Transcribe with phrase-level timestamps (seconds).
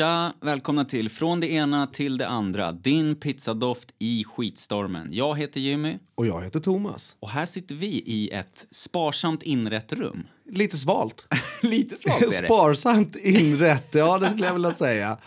[0.00, 5.08] Tja, välkomna till Från det ena till det andra, din pizzadoft i skitstormen.
[5.12, 7.16] Jag heter Jimmy Och jag heter Thomas.
[7.20, 10.26] och här sitter vi i ett sparsamt inrett rum.
[10.50, 11.24] Lite svalt.
[11.62, 12.32] Lite svagt är det.
[12.32, 15.18] Sparsamt inrätt, ja det skulle jag vilja säga.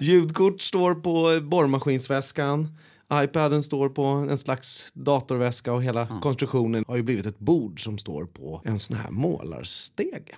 [0.00, 2.76] Ljudkort står på borrmaskinsväskan.
[3.12, 7.98] iPaden står på en slags datorväska och hela konstruktionen har ju blivit ett bord som
[7.98, 10.36] står på en sån här målarstege.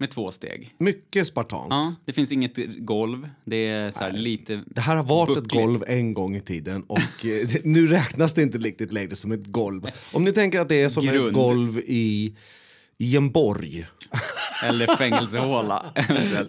[0.00, 0.74] Med två steg.
[0.78, 1.70] Mycket spartanskt.
[1.70, 3.28] Ja, det finns inget golv.
[3.44, 4.62] Det är så här lite...
[4.66, 5.64] Det här har varit ett buckligt.
[5.64, 9.46] golv en gång i tiden och eh, nu räknas det inte riktigt längre som ett
[9.46, 9.86] golv.
[10.12, 11.32] Om ni tänker att det är som ett Grund.
[11.32, 12.34] golv i,
[12.98, 13.86] i en borg.
[14.64, 15.86] Eller fängelsehåla.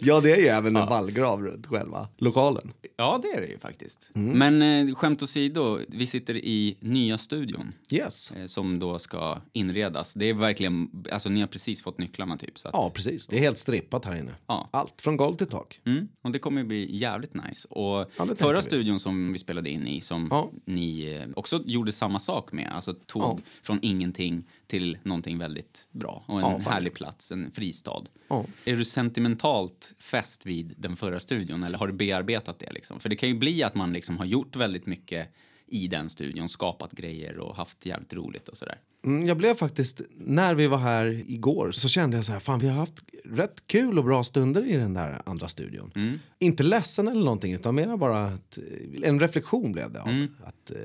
[0.02, 2.74] Ja, det är ju även en vallgrav runt själva lokalen.
[2.98, 4.12] ja, det är det ju faktiskt.
[4.16, 4.38] Mm.
[4.60, 7.74] Men eh, skämt åsido, vi sitter i nya studion.
[7.92, 8.32] Yes.
[8.32, 10.14] eh, Som då ska inredas.
[10.14, 12.60] Det är verkligen, alltså ni har precis fått nycklarna typ.
[12.60, 13.28] Så att, Ja, precis.
[13.28, 14.32] Det är helt strippat här inne.
[14.48, 14.70] Ja.
[14.74, 15.80] Allt från golv till tak.
[15.86, 17.68] Mm, och det kommer bli jävligt nice.
[17.68, 20.52] Och Ja, förra studion som vi spelade in i, som Ja.
[20.66, 23.38] ni eh, också gjorde samma sak med, alltså tog Ja.
[23.64, 28.04] från ingenting till någonting väldigt bra och en Ja, härlig plats, en fristad.
[28.28, 28.46] Ja.
[28.66, 32.72] Är du sentimentalt fäst vid den förra studion eller har du bearbetat det?
[32.72, 33.00] Liksom?
[33.00, 35.28] För det kan ju bli att man liksom har gjort väldigt mycket
[35.68, 38.78] i den studion, skapat grejer och haft jävligt roligt och sådär.
[39.06, 42.60] Mm, jag blev faktiskt, när vi var här igår så kände jag så här, fan
[42.60, 45.92] vi har haft rätt kul och bra stunder i den där andra studion.
[45.96, 46.20] Mm.
[46.40, 48.60] Inte ledsen eller någonting utan mer bara att,
[49.04, 50.10] en reflektion blev det av.
[50.10, 50.28] Mm.
[50.44, 50.78] Att, eh,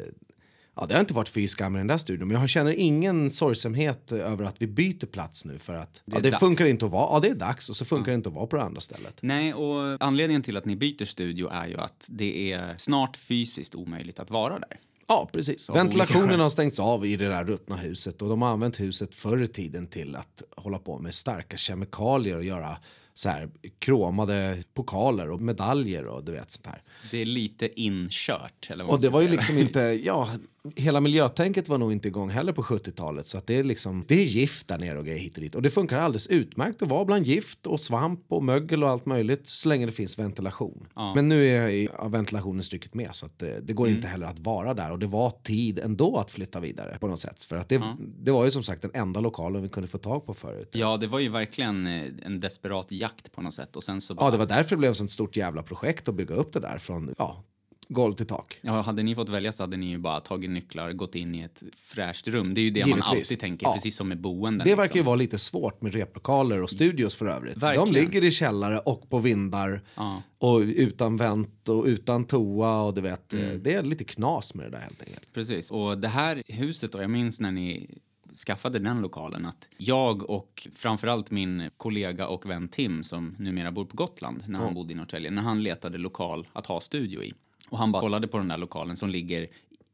[0.76, 3.30] ja, det har inte varit fy skam i den där studion men jag känner ingen
[3.30, 6.92] sorgsamhet över att vi byter plats nu för att är ja, det funkar inte att
[6.92, 8.80] vara, ja det är dags och så funkar det inte att vara på det andra
[8.80, 9.18] stället.
[9.22, 13.74] Nej, och anledningen till att ni byter studio är ju att det är snart fysiskt
[13.74, 14.80] omöjligt att vara där.
[15.08, 15.70] Ja, precis.
[15.70, 19.42] Ventilationen har stängts av i det där ruttna huset och de har använt huset förr
[19.42, 22.76] i tiden till att hålla på med starka kemikalier och göra
[23.14, 26.82] så här kromade pokaler och medaljer och du vet sånt här.
[27.10, 28.70] Det är lite inkört.
[28.70, 30.28] Eller vad Och det var ju liksom inte, ja,
[30.76, 34.14] hela miljötänket var nog inte igång heller på 70-talet så att det är liksom, det
[34.14, 36.88] är gift där nere och grejer hit och dit och det funkar alldeles utmärkt att
[36.88, 40.86] vara bland gift och svamp och mögel och allt möjligt så länge det finns ventilation.
[41.14, 43.96] Men nu är ja, ventilationen stycket med så det, det går Mm.
[43.96, 47.20] inte heller att vara där och det var tid ändå att flytta vidare på något
[47.20, 47.82] sätt för att det,
[48.18, 50.68] det var ju som sagt den enda lokalen vi kunde få tag på förut.
[50.72, 53.76] Ja, det var ju verkligen eh, en desperat jakt på något sätt.
[53.76, 56.08] Och sen så Ja, bara, det var därför det blev ett sånt stort jävla projekt
[56.08, 57.44] att bygga upp det där från ja,
[57.88, 58.58] golv till tak.
[58.62, 61.40] ja, hade ni fått välja så hade ni ju bara tagit nycklar, gått in i
[61.40, 62.54] ett fräscht rum.
[62.54, 63.10] Det är ju det man Givetvis.
[63.10, 63.72] alltid tänker, Ja.
[63.74, 64.64] precis som med boenden.
[64.68, 65.06] Det verkar ju liksom.
[65.06, 67.56] vara lite svårt med replokaler och studios för övrigt.
[67.56, 67.88] Verkligen.
[67.92, 70.22] De ligger i källare och på vindar Ja.
[70.38, 73.46] och utan vänt och utan toa och du vet, Mm.
[73.50, 75.32] eh, det är lite knas med det där helt enkelt.
[75.32, 75.70] Precis.
[75.70, 77.90] Och det här huset då, jag minns när ni
[78.46, 83.84] skaffade den lokalen att jag och framförallt min kollega och vän Tim som numera bor
[83.84, 87.34] på Gotland när han bodde i Norrtälje, när han letade lokal att ha studio i.
[87.70, 89.48] Och han bara kollade på den där lokalen som ligger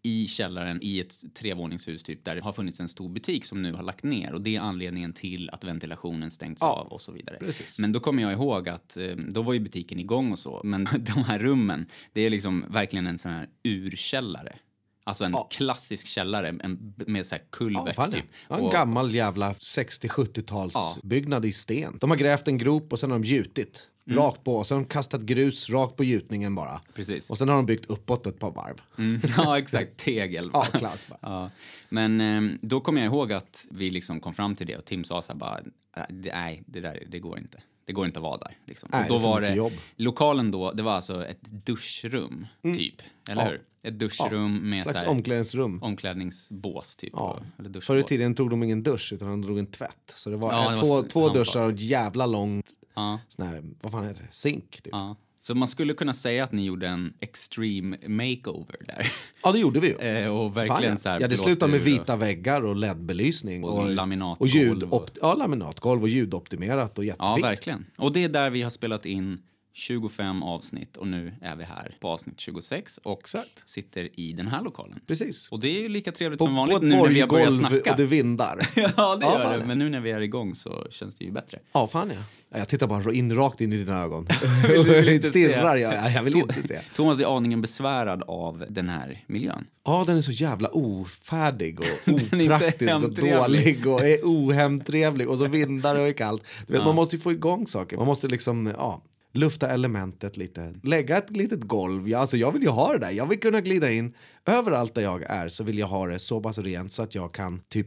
[0.05, 3.73] i källaren i ett trevåningshus typ där det har funnits en stor butik som nu
[3.73, 7.13] har lagt ner och det är anledningen till att ventilationen stängts Ja, av och så
[7.13, 7.37] vidare.
[7.41, 7.79] precis.
[7.79, 10.85] Men då kommer jag ihåg att eh, då var ju butiken igång och så, men
[10.99, 14.57] de här rummen, det är liksom verkligen en sån här urkällare.
[15.05, 15.49] Alltså en Ja.
[15.51, 18.25] klassisk källare en, med så här kulvert Ja, typ.
[18.49, 21.45] Ja, en Och- gammal jävla 60-70-tals Ja.
[21.45, 21.99] i sten.
[22.01, 23.89] De har grävt en grop och sen har de gjutit.
[24.11, 26.81] Rakt på och sen har de kastat grus rakt på gjutningen bara.
[26.95, 27.31] Precis.
[27.31, 28.77] Och sen har de byggt uppåt ett par varv.
[28.99, 29.99] Mm, ja, exakt.
[29.99, 30.51] Tegel.
[30.53, 31.01] Ja, klart.
[31.21, 31.51] Ja.
[31.89, 35.05] Men eh, då kommer jag ihåg att vi liksom kom fram till det och Tim
[35.05, 35.59] sa så här bara,
[35.97, 37.63] "Äh, nej, det där, det går inte.
[37.85, 38.57] Det går inte att vara där.
[38.67, 38.89] Liksom.
[38.93, 39.73] Nej, och då det var det, jobb.
[39.97, 42.95] lokalen då, det var alltså ett duschrum, typ.
[43.31, 43.49] Eller Ja.
[43.49, 43.63] hur?
[43.85, 45.83] Ett duschrum med så Slags här, omklädningsrum.
[45.83, 47.13] omklädningsbås, typ.
[47.13, 47.39] Ja.
[47.59, 47.81] Eller.
[47.81, 50.15] Förr i tiden tog de ingen dusch utan de drog en tvätt.
[50.17, 53.21] Så det var, Ja, det var två, duschar och ett jävla långt Ja.
[53.29, 54.29] sån här, vad fan heter det?
[54.35, 54.89] Zink typ.
[54.93, 54.99] Ja.
[54.99, 55.17] Ja.
[55.39, 59.13] Så man skulle kunna säga att ni gjorde en extreme makeover där.
[59.53, 59.95] det gjorde vi ju.
[60.09, 60.97] Eh, och verkligen ja.
[60.97, 63.65] så här ja, det slutade med ur och- vita väggar och LED-belysning.
[63.65, 67.45] Och laminatgolv och ljud, och- Ja, laminatgolv och ljudoptimerat och Ja, jättefint.
[67.45, 67.87] verkligen.
[67.99, 69.39] Och det är där vi har spelat in
[69.75, 73.63] 25 avsnitt och nu är vi här på avsnitt 26 och Exakt.
[73.65, 75.01] sitter i den här lokalen.
[75.07, 75.49] Precis.
[75.49, 77.29] Och det är ju lika trevligt På, som på vanligt ett nu när vi har
[77.29, 77.91] börjat snacka.
[77.91, 78.69] och det vindar.
[78.77, 79.59] Ja, det Ja, gör det.
[79.59, 79.67] ja.
[79.67, 81.59] Men nu när vi är igång så känns det ju bättre.
[81.73, 82.21] Ja, fan ja.
[82.51, 84.27] Ja, Jag tittar bara in, rakt in i dina ögon.
[84.69, 85.95] Vill du inte Stirrar jag.
[85.95, 86.81] Ja, Jag vill inte se.
[86.97, 89.65] Thomas är aningen besvärad av den här miljön.
[89.85, 95.47] Ja, den är så jävla ofärdig och opraktisk och dålig och är ohemtrevlig och så
[95.49, 96.45] vindar och är kallt.
[96.67, 97.97] Du vet, Man måste ju få igång saker.
[97.97, 99.03] Man måste liksom, ja,
[99.33, 100.75] lufta elementet lite.
[100.83, 102.09] Lägga ett litet golv.
[102.09, 103.11] Ja, alltså jag vill ju ha det där.
[103.11, 104.15] Jag vill kunna glida in.
[104.47, 107.35] Överallt där jag är så vill jag ha det så pass rent så att jag
[107.35, 107.87] kan typ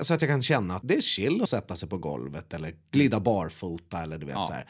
[0.00, 2.74] så att jag kan känna att det är chill att sätta sig på golvet eller
[2.90, 4.46] glida barfota eller du vet Ja.
[4.46, 4.68] så här.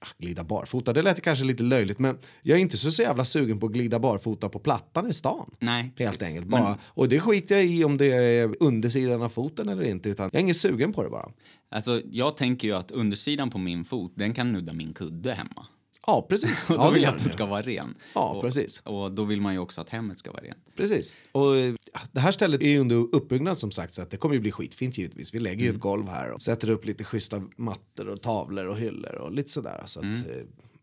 [0.00, 3.24] Ah, glida barfota, det lät kanske lite löjligt men jag är inte så, så jävla
[3.24, 5.50] sugen på att glida barfota på plattan i stan.
[5.60, 6.22] Nej, Helt precis.
[6.22, 6.46] enkelt.
[6.48, 6.78] Men- Bara.
[6.84, 10.38] Och det skiter jag i om det är undersidan av foten eller inte utan jag
[10.38, 11.28] är ingen sugen på det bara.
[11.70, 15.66] Alltså, jag tänker ju att undersidan på min fot, den kan nudda min kudde hemma.
[16.08, 16.66] Ja, precis.
[16.68, 17.94] Ja, då vill jag att den ska vara ren.
[18.14, 18.80] Ja, och, precis.
[18.84, 20.58] Och då vill man ju också att hemmet ska vara rent.
[20.76, 21.16] Precis.
[21.32, 21.54] Och
[22.12, 24.52] det här stället är ju under uppbyggnad som sagt så att det kommer ju bli
[24.52, 25.34] skitfint givetvis.
[25.34, 25.74] Vi lägger ju Mm.
[25.74, 29.50] ett golv här och sätter upp lite schyssta mattor och tavlor och hyllor och lite
[29.50, 29.82] sådär.
[29.86, 30.12] Så att eh,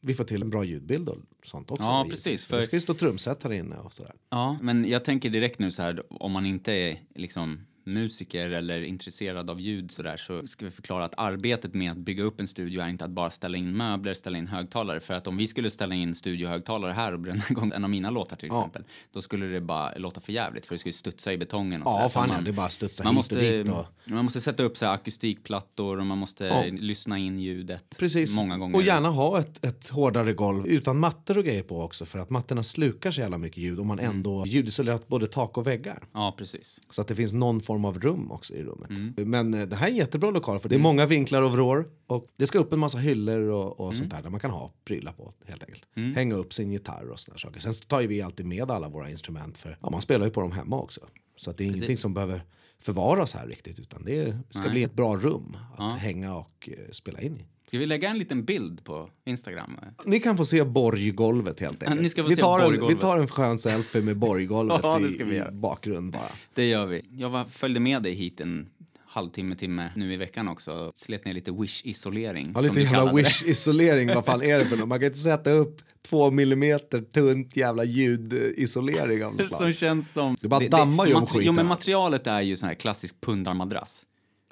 [0.01, 1.83] vi får till en bra ljudbild och sånt också.
[1.83, 1.95] Mm.
[1.95, 4.13] Ja, precis, för- Det ska ju stå trumset här inne och sådär.
[4.29, 8.81] Ja, men jag tänker direkt nu så här, om man inte är liksom musiker eller
[8.81, 12.39] intresserad av ljud så där så ska vi förklara att arbetet med att bygga upp
[12.39, 14.99] en studio är inte att bara ställa in möbler, ställa in högtalare.
[14.99, 18.09] För att om vi skulle ställa in studiohögtalare här och bränna igång en av mina
[18.09, 18.59] låtar till Ja.
[18.59, 21.89] exempel, då skulle det bara låta för jävligt för det skulle studsa i betongen och
[21.89, 22.03] så Ja.
[22.09, 23.69] Så fan ja, man- det bara studsa man hit måste, och dit.
[23.69, 23.85] Och...
[24.13, 26.63] man måste sätta upp så akustikplattor och man måste Ja.
[26.71, 28.35] lyssna in ljudet Precis.
[28.35, 28.75] många gånger.
[28.75, 32.29] Och gärna ha ett, ett hårdare golv utan mattor och grejer på också för att
[32.29, 34.11] mattorna slukar så jävla mycket ljud och man Mm.
[34.15, 36.03] ändå ljudisolerat både tak och väggar.
[36.13, 36.81] Ja, precis.
[36.89, 38.89] Så att det finns någon form av rum också i rummet.
[38.89, 39.13] Mm.
[39.29, 41.87] Men eh, det här är en jättebra lokal för det är många vinklar och vrår
[42.07, 44.73] och det ska upp en massa hyllor och, och sånt där där man kan ha
[44.85, 45.87] prylar på helt enkelt.
[45.95, 46.15] Mm.
[46.15, 47.59] Hänga upp sin gitarr och såna saker.
[47.59, 50.31] Sen så tar ju vi alltid med alla våra instrument för ja, man spelar ju
[50.31, 51.01] på dem hemma också.
[51.35, 52.41] Så att det är ingenting som behöver
[52.79, 54.71] förvaras här riktigt utan det ska Nej.
[54.71, 57.45] bli ett bra rum att hänga och eh, spela in i.
[57.75, 59.77] Ska vi lägga en liten bild på Instagram?
[60.05, 62.01] Ni kan få se borggolvet helt enkelt.
[62.01, 63.01] ni ska få vi, se tar en, vi borggolvet.
[63.01, 66.31] tar en skön selfie med borggolvet Ja, i, i bakgrund bara.
[66.53, 67.05] Det gör vi.
[67.11, 68.67] Jag var, följde med dig hit en
[69.07, 70.91] halvtimme, timme nu i veckan också.
[70.95, 72.51] Slet ner lite wish-isolering.
[72.53, 74.87] Ja, lite jävla wish-isolering, vad fan är det för något?
[74.87, 80.35] Man kan inte sätta upp två millimeter tunt jävla ljudisolering av något Som känns som...
[80.41, 81.45] Det bara dammar ju om skiten.
[81.45, 84.03] Jo, men materialet är ju sån här klassisk pundarmadrass.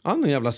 [0.04, 0.52] Ja, en jävla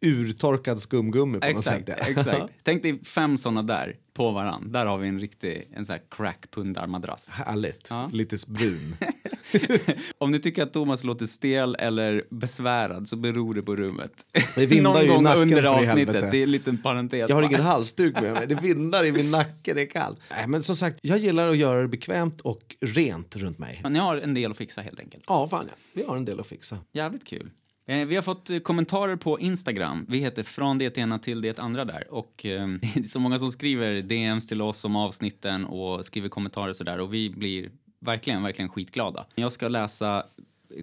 [0.00, 2.08] urtorkad skumgummi på Exakt, något sätt.
[2.08, 2.52] exakt.
[2.62, 4.72] Tänk dig fem såna där på varann.
[4.72, 7.28] Där har vi en riktig, en sån här crack pundarmadrass.
[7.28, 7.86] Härligt.
[7.90, 8.10] Ja.
[8.12, 8.94] Lite brun.
[10.18, 14.12] Om ni tycker att Thomas låter stel eller besvärad så beror det på rummet.
[14.56, 16.30] Det vindar Någon ju gång nacken, under avsnittet.
[16.30, 17.28] Det är en liten parentes.
[17.28, 18.46] Jag har ingen halsduk med mig.
[18.46, 20.18] Det vindar i min nacke, det är kallt.
[20.30, 23.82] Nej, men som sagt, jag gillar att göra det bekvämt och rent runt mig.
[23.90, 25.24] Ni har en del att fixa helt enkelt.
[25.26, 25.74] Ja, fan ja.
[25.92, 26.78] Vi har en del att fixa.
[26.92, 27.50] Jävligt kul.
[27.86, 30.06] Eh, vi har fått eh, kommentarer på Instagram.
[30.08, 32.14] Vi heter från det ena till det andra där.
[32.14, 36.28] Och eh, det är så många som skriver DMs till oss om avsnitten och skriver
[36.28, 37.00] kommentarer och sådär.
[37.00, 37.70] Och vi blir
[38.00, 39.26] verkligen, verkligen skitglada.
[39.34, 40.26] Jag ska läsa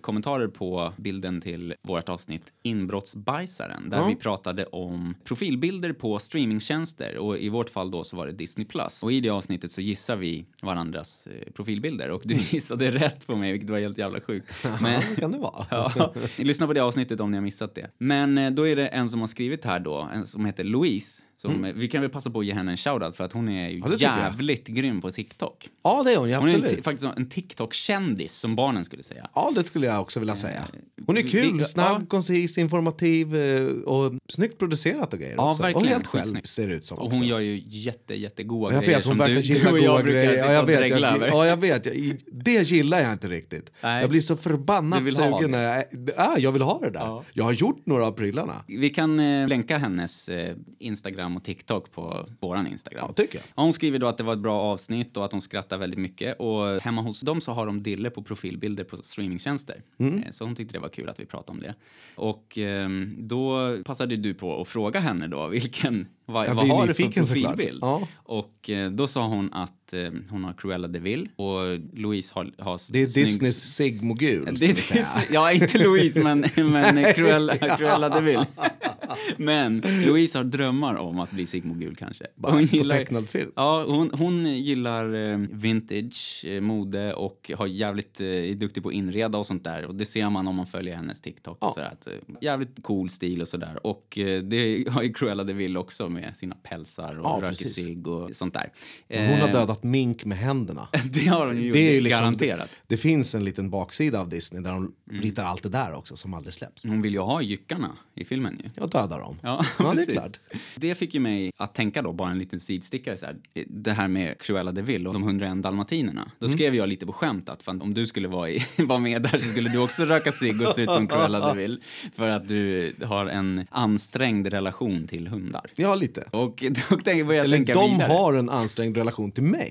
[0.02, 4.08] kommentarer på bilden till vårt avsnitt Inbrottsbajsaren där Ja.
[4.08, 8.66] vi pratade om profilbilder på streamingtjänster och i vårt fall då så var det Disney+.
[8.66, 9.04] Plus.
[9.04, 13.36] Och i det avsnittet så gissar vi varandras eh, profilbilder och du gissade rätt på
[13.36, 14.66] mig vilket var helt jävla sjukt.
[14.82, 15.66] Men, Ja, kan det vara.
[15.96, 17.90] Ja, lyssna på det avsnittet om ni har missat det.
[17.98, 21.24] Men eh, då är det en som har skrivit här då, en som heter Louise.
[21.42, 23.50] Som, eh, Vi kan väl passa på att ge henne en shoutout för att hon
[23.50, 23.82] är Mm.
[23.86, 24.18] Ja, tycker jag.
[24.20, 25.70] jävligt grym på TikTok.
[25.84, 26.80] Ja, det är hon ju, Hon är en, absolut.
[26.80, 29.30] ti- faktiskt en TikTok-kändis som barnen skulle säga.
[29.36, 30.64] Ja, det skulle jag också vilja säga.
[31.06, 32.06] Hon är kul, vi- snabb, ja.
[32.08, 35.62] koncis, informativ eh, och snyggt producerat och grejer Ja, också.
[35.64, 35.86] verkligen.
[35.86, 37.18] Och helt själv ser det ut som Och också.
[37.18, 40.20] hon gör ju jätte, jättegoda jag grejer vet, hon som du, du och jag brukar
[40.20, 40.32] grejer.
[40.36, 41.28] sitta Ja, jag och vet, dregla över.
[41.28, 41.86] ja, jag vet.
[41.86, 43.72] Jag, det gillar jag inte riktigt.
[43.84, 44.02] Nej.
[44.02, 45.84] Jag blir så förbannat sugen när jag...
[46.18, 47.00] Ja, jag vill ha det där.
[47.00, 47.24] Ja.
[47.34, 48.64] Jag har gjort några av prylarna.
[48.68, 53.06] Vi kan eh, länka hennes eh, Instagram och TikTok på våran Instagram.
[53.08, 53.44] Ja, tycker jag.
[53.56, 56.00] Ja, Hon skriver då att det var ett bra avsnitt och att hon skrattar väldigt
[56.00, 56.40] mycket.
[56.40, 59.82] Och hemma hos dem så har de dille på profilbilder på streamingtjänster.
[60.00, 60.24] Mm.
[60.24, 61.76] Eh, Så hon tyckte det var kul att vi pratade om det.
[62.16, 66.94] Och ehm, då passade du på att fråga henne då vilken, vad, vad har du
[66.94, 67.80] för profilbild?
[67.82, 68.08] Ja.
[68.16, 72.52] Och eh, då sa hon att eh, hon har Cruella de Vil och Louise har,
[72.58, 74.74] har Det är snygg- Disneys Sigmogul, det är.
[74.74, 76.40] Disney, ja, inte Louise, men,
[76.72, 78.40] men Cruella, Cruella de Vil.
[79.38, 82.26] Men Louise har drömmar om att bli Sigmogul kanske.
[82.36, 83.52] Bara på tecknad film.
[83.56, 88.90] Ja, hon, hon gillar eh, vintage, eh, mode och har jävligt, eh, är duktig på
[88.90, 89.86] att inreda och sånt där.
[89.86, 91.58] Och det ser man om man följer hennes TikTok.
[91.62, 91.68] Ja.
[91.68, 93.88] Och sådär, att, eh, jävligt cool stil och sådär.
[93.88, 98.08] Och eh, det har ju Cruella de Vil också med sina pälsar och Ja, röker
[98.08, 98.72] och sånt där.
[99.10, 100.88] Hon har Eh, dödat mink med händerna.
[101.12, 102.70] Det har hon ju gjort, Det är ju liksom, garanterat.
[102.88, 105.22] Det finns en liten baksida av Disney där de Mm.
[105.22, 106.84] ritar allt det där också som aldrig släpps.
[106.84, 108.70] Hon vill ju ha jyckarna i filmen ju.
[108.76, 109.40] Jag dödar dem.
[109.44, 110.40] Ja, Ja, det är klart.
[110.76, 113.36] Det fick ju mig att tänka då, bara en liten sidstickare så här,
[113.68, 116.32] det här med Cruella de Vil och de 101 dalmatinerna.
[116.40, 119.22] Då skrev jag lite på skämt att fan, om du skulle vara, i, vara med
[119.22, 121.82] där så skulle du också röka cigg och se ut som Cruella de Vil
[122.16, 125.66] för att du har en ansträngd relation till hundar.
[125.76, 126.22] Ja, lite.
[126.32, 128.14] Och då tänkte jag började Eller tänka de vidare.
[128.14, 129.69] har en ansträngd relation till mig.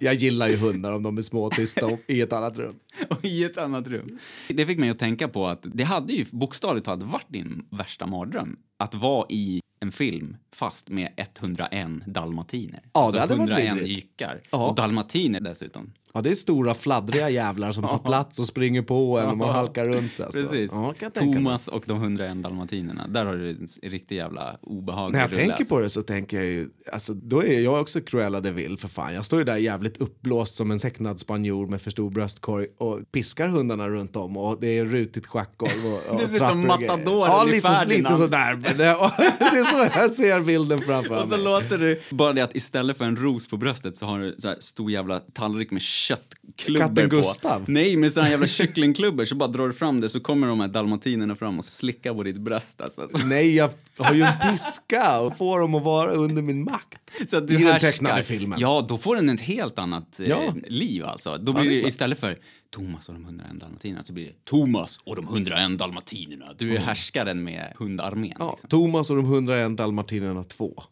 [0.00, 2.74] Jag gillar ju hundar om de är små och tysta och i ett annat rum.
[3.08, 4.18] och i ett annat rum.
[4.48, 8.06] Det fick mig att tänka på att det hade ju bokstavligt talat varit din värsta
[8.06, 8.56] mardröm.
[8.84, 12.80] Att vara i en film fast med 101 dalmatiner.
[12.92, 13.96] Ja, det hade varit 101 vidrigt.
[13.96, 14.40] jyckar.
[14.50, 14.66] Ja.
[14.68, 15.92] Och dalmatiner dessutom.
[16.16, 19.54] Ja, det är stora fladdriga jävlar som tar plats och springer på en och man
[19.54, 20.20] halkar runt.
[20.20, 20.46] Alltså.
[20.48, 20.70] Precis.
[20.72, 21.10] Ja.
[21.14, 23.06] Thomas och de 101 dalmatinerna.
[23.08, 25.74] Där har du en riktig jävla obehaglig När jag rulle, tänker alltså.
[25.74, 28.88] på det så tänker jag ju, alltså då är jag också Cruella de Vil för
[28.88, 29.14] fan.
[29.14, 33.00] Jag står ju där jävligt uppblåst som en tecknad spanjor med för stor bröstkorg och
[33.12, 36.66] piskar hundarna runt om och det är rutigt schackgolv och, och Det ser ut som.
[36.66, 37.90] Matadoren Ja, i lite, Ferdinand.
[37.90, 38.73] lite sådär.
[38.78, 38.84] Det,
[39.38, 41.44] det är så jag ser bilden framför Och så mig.
[41.44, 44.48] låter du bara det att istället för en ros på bröstet så har du så
[44.48, 47.16] här stor jävla tallrik med köttklubbor Katten på.
[47.16, 47.64] Gustav?
[47.66, 50.60] Nej, med såna här jävla kycklingklubbor så bara drar du fram det så kommer de
[50.60, 53.08] här dalmatinerna fram och slickar på ditt bröst alltså.
[53.08, 56.98] Så, Nej, jag har ju en piska och får dem att vara under min makt.
[57.30, 57.90] så att du I den härskar.
[57.90, 58.58] tecknade filmen.
[58.60, 60.54] Ja, då får den ett helt annat eh, Ja.
[60.68, 61.36] liv alltså.
[61.38, 62.38] Då blir det är det istället för
[62.74, 66.44] Thomas och de 101 dalmatinerna så blir det Thomas och de 101 dalmatinerna.
[66.58, 68.32] Du är härskaren med hundarmén.
[68.38, 68.68] Ja, Liksom.
[68.70, 70.82] Thomas och de 101 dalmatinerna 2.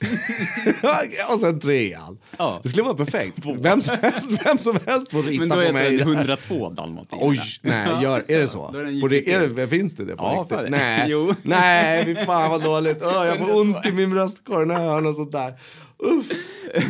[1.32, 2.18] och sen trean.
[2.38, 2.60] Ja.
[2.62, 3.38] Det skulle vara perfekt.
[3.58, 5.96] Vem som helst, vem som helst får rita Men då på heter mig.
[5.98, 7.28] den 102 dalmatinerna.
[7.30, 8.70] Oj, nej, gör, är det så?
[8.72, 10.70] Då är På det, är det, finns det det på Ja, riktigt?
[10.70, 11.34] Nej, Jo.
[11.42, 12.98] nej, fy fan vad dåligt.
[13.02, 15.54] Åh, jag får ont i min bröstkorg när jag hör något sånt där.
[16.02, 16.26] Uff.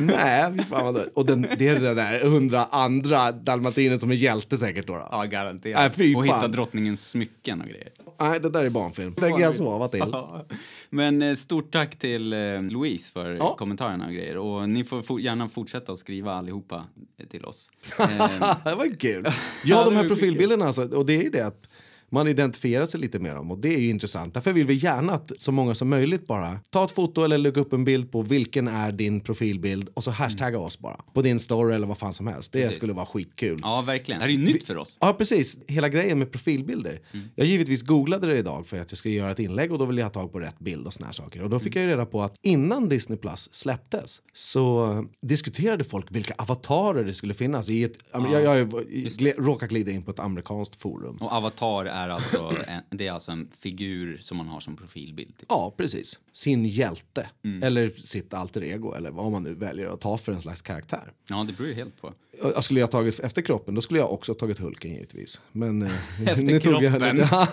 [0.00, 1.12] Nej, fy fan vad dåligt.
[1.16, 4.92] Och den, det är den där hundra andra dalmatiner som är hjälte säkert då.
[4.94, 5.08] då.
[5.10, 5.80] Ja, garanterat.
[5.80, 6.36] Nej, fy och fan.
[6.36, 7.88] hitta drottningens smycken och grejer.
[8.20, 9.14] Nej, det där är barnfilm.
[9.14, 10.04] Det kan jag sova till.
[10.12, 10.46] Ja.
[10.90, 13.54] Men eh, stort tack till eh, Louise för Ja.
[13.58, 14.36] kommentarerna och grejer.
[14.36, 16.84] Och ni får gärna fortsätta att skriva allihopa
[17.30, 17.70] till oss.
[18.00, 19.26] Eh, det var kul.
[19.64, 21.68] Ja, de här profilbilderna, alltså, och det är ju det att
[22.10, 24.34] man identifierar sig lite med dem och det är ju intressant.
[24.34, 27.60] Därför vill vi gärna att så många som möjligt bara ta ett foto eller lägga
[27.60, 31.40] upp en bild på vilken är din profilbild och så hashtagga oss bara på din
[31.40, 32.52] story eller vad fan som helst.
[32.52, 32.76] Det Precis.
[32.76, 33.58] skulle vara skitkul.
[33.62, 34.18] ja, verkligen.
[34.18, 34.98] Det här är ju nytt för oss.
[35.00, 35.58] Ja, precis.
[35.68, 37.00] Hela grejen med profilbilder.
[37.34, 40.00] Jag givetvis googlade det idag för att jag skulle göra ett inlägg och då ville
[40.00, 41.42] jag ha tag på rätt bild och såna här saker.
[41.42, 46.06] Och då fick jag ju reda på att innan Disney Plus släpptes så diskuterade folk
[46.10, 47.92] vilka avatarer det skulle finnas i ett...
[48.12, 48.70] Jag, jag, jag
[49.18, 51.16] gle, råkar glida in på ett amerikanskt forum.
[51.20, 55.38] Och Avatar är alltså en, det är alltså en figur som man har som profilbild.
[55.38, 55.46] Typ.
[55.48, 56.18] Ja, precis.
[56.32, 57.30] Sin hjälte.
[57.62, 61.12] Eller sitt alter ego eller vad man nu väljer att ta för en slags karaktär.
[61.28, 62.12] Ja, det beror ju helt på.
[62.42, 65.40] Jag skulle jag ha tagit efter kroppen, då skulle jag också tagit Hulken givetvis.
[65.52, 65.90] Men eh,
[66.28, 66.92] Efter jag kroppen.
[67.16, 67.28] lite,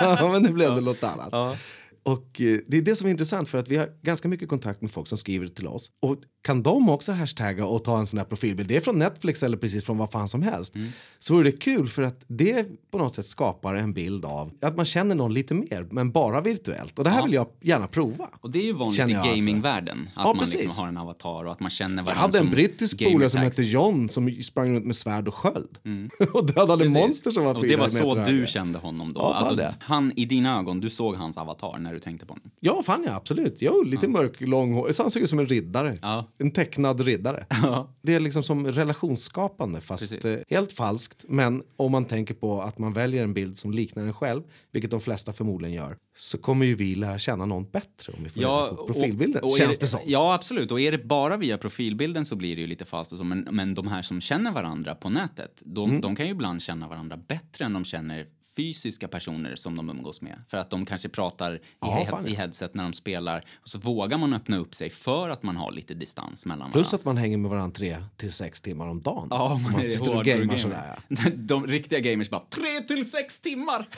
[0.00, 1.58] ja, men det blev det något annat.
[2.02, 4.80] Och eh, det är det som är intressant för att vi har ganska mycket kontakt
[4.80, 5.90] med folk som skriver till oss.
[6.00, 9.42] Och kan de också hashtagga och ta en sån här profilbild, det är från Netflix
[9.42, 10.88] eller precis från vad fan som helst, Mm.
[11.18, 14.76] så vore det kul för att det på något sätt skapar en bild av att
[14.76, 16.98] man känner någon lite mer, men bara virtuellt.
[16.98, 17.24] Och det här Ja.
[17.24, 18.28] vill jag gärna prova.
[18.40, 19.36] Och det är ju vanligt i jag alltså.
[19.36, 19.98] gamingvärlden.
[20.00, 20.60] Att Ja, man precis.
[20.60, 23.40] liksom har en avatar och att man känner Jag varandra hade en brittisk polare som
[23.40, 25.78] hette John som sprang runt med svärd och sköld.
[26.32, 26.94] och dödade Precis.
[26.98, 28.24] monster som var Och det var så höga.
[28.32, 29.20] du kände honom då?
[29.20, 32.50] Ja, alltså, han, I dina ögon, du såg hans avatar när du tänkte på honom?
[32.60, 33.56] Ja, fan ja, absolut.
[33.60, 34.92] Jo, lite mörk, lång hår.
[34.92, 35.96] Så han såg ut som en riddare.
[36.02, 36.26] Ja.
[36.40, 37.46] En tecknad riddare.
[37.62, 37.94] Ja.
[38.02, 40.24] Det är liksom som relationsskapande, fast Precis.
[40.24, 41.24] eh, helt falskt.
[41.28, 44.42] Men om man tänker på att man väljer en bild som liknar en själv,
[44.72, 48.30] vilket de flesta förmodligen gör, så kommer ju vi lära känna någon bättre om vi
[48.30, 49.42] får reda på profilbilden.
[49.42, 50.00] och är Känns det som.
[50.06, 50.70] Ja, absolut.
[50.72, 53.24] Och är det bara via profilbilden så blir det ju lite fast och så.
[53.24, 56.00] Men, men de här som känner varandra på nätet, de, Mm.
[56.00, 58.26] de kan ju ibland känna varandra bättre än de känner
[58.60, 60.42] fysiska personer som de umgås med.
[60.48, 62.28] För att de kanske pratar i, Ja, he- ja.
[62.28, 65.56] i headset när de spelar och så vågar man öppna upp sig för att man
[65.56, 66.96] har lite distans mellan Plus varandra.
[66.96, 69.26] att man hänger med varandra tre till sex timmar om dagen.
[69.30, 70.98] Ja, man, man sitter och gamer sådär.
[71.36, 73.88] De riktiga gamers bara tre till sex timmar!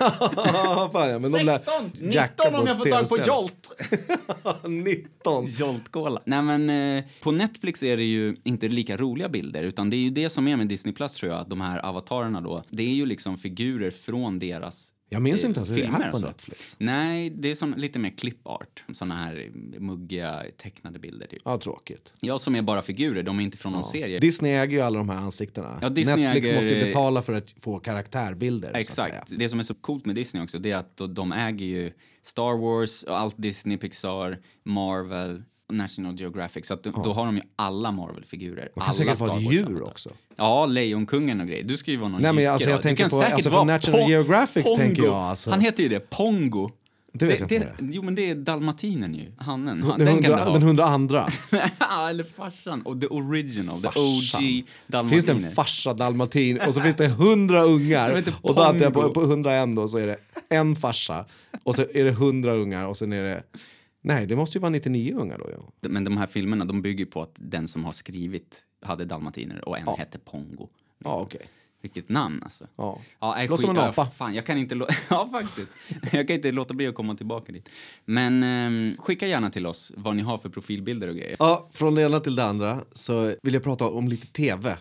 [0.00, 1.90] Ja, fan, ja, men de lär 16!
[2.12, 3.18] jacka 19 om jag får tag på.
[3.26, 3.68] Jolt!
[4.68, 5.46] 19!
[5.46, 6.20] Jolt-cola.
[6.26, 10.00] Nej men eh, på Netflix är det ju inte lika roliga bilder utan det är
[10.00, 12.82] ju det som är med Disney Plus tror jag, att de här avatarerna då, det
[12.82, 16.10] är ju liksom figurer från deras Jag minns eh, inte ens hur det filmer är
[16.10, 16.18] på.
[16.18, 16.76] Netflix.
[16.78, 18.84] Nej, det är som lite mer clipart.
[18.92, 19.50] Såna här
[19.80, 21.42] muggiga tecknade bilder typ.
[21.44, 22.12] Ja, tråkigt.
[22.20, 24.18] Ja, som är bara figurer, de är inte från någon serie.
[24.20, 25.78] Disney äger ju alla de här ansiktena.
[25.82, 26.08] Ja, Netflix
[26.48, 28.72] äger- måste ju betala för att få karaktärbilder.
[28.74, 29.32] Exakt.
[29.38, 32.56] Det som är så coolt med Disney också, det är att de- äger ju Star
[32.58, 35.42] Wars, och allt Disney, Pixar, Marvel,
[35.72, 36.66] National Geographic.
[36.66, 38.68] Så att då, då har de ju alla Marvel-figurer.
[38.76, 40.10] Man alla kan säkert Star vara ett djur också.
[40.36, 41.64] Ja, Lejonkungen och grejer.
[41.64, 43.50] Du ska ju vara någon Nej, men alltså, jag Du tänker kan på- säkert alltså,
[43.50, 44.76] vara National Pong- Geographic Pongo.
[44.76, 45.50] tänker jag, alltså.
[45.50, 46.70] Han heter ju det, Pongo.
[47.12, 49.32] Det vet jag inte vad Jo, men det är dalmatinen ju.
[49.38, 49.82] Hannen.
[49.82, 50.52] Han, Den den kan du hundra, ha.
[50.52, 51.26] den hundra andra.
[52.10, 52.82] Eller farsan.
[52.82, 54.44] Och the original, the Farsan.
[54.44, 55.22] OG dalmatiner.
[55.22, 58.22] Finns det en farsa dalmatin och så finns det hundra ungar.
[58.42, 60.16] Och då jag på, på 101 då så är det
[60.48, 61.24] en farsa
[61.64, 63.42] och så är det hundra ungar och sen är det...
[64.06, 65.50] Nej, det måste ju vara 99 ungar då.
[65.52, 65.88] Ja.
[65.88, 69.78] Men de här filmerna de bygger på att den som har skrivit hade dalmatiner och
[69.78, 70.68] en hette Pongo.
[71.04, 71.40] Ja, okej.
[71.82, 72.66] Vilket namn alltså.
[72.76, 73.00] Ja.
[73.20, 73.92] nej, Låter som en apa.
[73.96, 74.74] ja, Fan, jag kan inte
[75.10, 75.74] ja, faktiskt.
[76.12, 77.68] Jag kan inte låta bli att komma tillbaka dit.
[78.04, 81.36] Men ehm, skicka gärna till oss vad ni har för profilbilder och grejer.
[81.38, 84.78] Ja, från det ena till det andra så vill jag prata om lite tv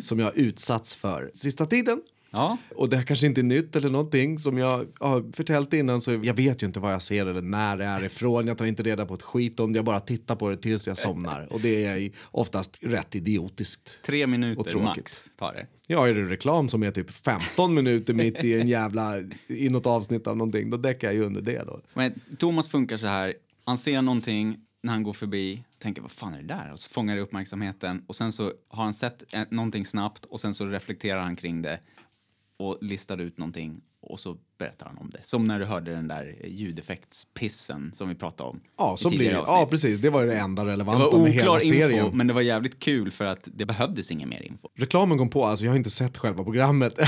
[0.00, 2.02] som jag har utsatts för sista tiden.
[2.32, 6.00] Ja, Och det här kanske inte är nytt eller någonting som jag har förtält innan
[6.00, 8.46] så jag vet ju inte vad jag ser eller när det är ifrån.
[8.46, 10.86] Jag tar inte reda på ett skit om det, jag bara tittar på det tills
[10.86, 11.52] jag somnar.
[11.52, 13.98] Och det är oftast rätt idiotiskt.
[14.06, 15.66] tre minuter max tar det.
[15.86, 19.14] Ja, är det reklam som är typ 15 minuter mitt i en jävla,
[19.46, 21.80] i något avsnitt av någonting, då däckar jag ju under det då.
[21.94, 23.34] Men Thomas funkar så här.
[23.64, 26.72] Han ser någonting när han går förbi, tänker vad fan är det där?
[26.72, 30.40] Och så fångar det uppmärksamheten och sen så har han sett eh, någonting snabbt och
[30.40, 31.78] sen så reflekterar han kring det
[32.58, 35.20] och listar ut någonting och så berättar han om det.
[35.22, 39.34] Som när du hörde den där ljudeffektspissen som vi pratade om Ja, så blir det.
[39.34, 39.98] Ja, precis.
[39.98, 42.04] Det var det enda Det relevanta var med hela serien.
[42.06, 44.68] info, men det var jävligt kul för att det behövdes ingen mer info.
[44.78, 46.94] Reklamen kom på, alltså jag har inte sett själva programmet.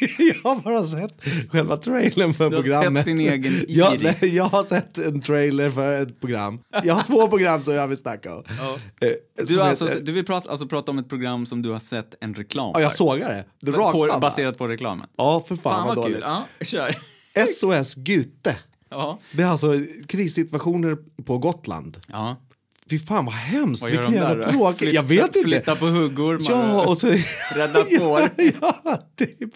[0.18, 3.04] jag har bara sett själva trailern för Du har programmet.
[3.06, 4.22] sett din egen jag, iris.
[4.22, 6.58] nej, jag har sett en trailer för ett program.
[6.84, 8.42] Jag har två program som jag vill snacka om.
[9.00, 9.08] Eh,
[9.46, 11.78] Du, har alltså, heter- du vill prata, alltså prata om ett program som du har
[11.78, 12.96] sett en reklam Ja, jag för.
[12.96, 13.28] sågar
[13.60, 13.66] det.
[13.66, 15.06] The På- baserat på reklamen.
[15.16, 16.12] Ja, för fan, Fan vad vad kul.
[16.12, 16.26] dåligt.
[16.28, 16.96] Ja, kör.
[17.46, 18.56] SOS Gute.
[18.90, 19.18] Ja.
[19.32, 19.72] Det är alltså
[20.08, 21.96] krissituationer på Gotland.
[22.08, 22.36] ja.
[22.90, 24.52] Fy fan vad hemskt, Vad vilken jävla då?
[24.52, 24.94] tråkigt.
[24.94, 25.48] Jag Flytta- vet inte.
[25.48, 27.06] Flytta på huggor, Ja, och så...
[27.54, 28.30] rädda får.
[28.60, 29.54] ja, typ.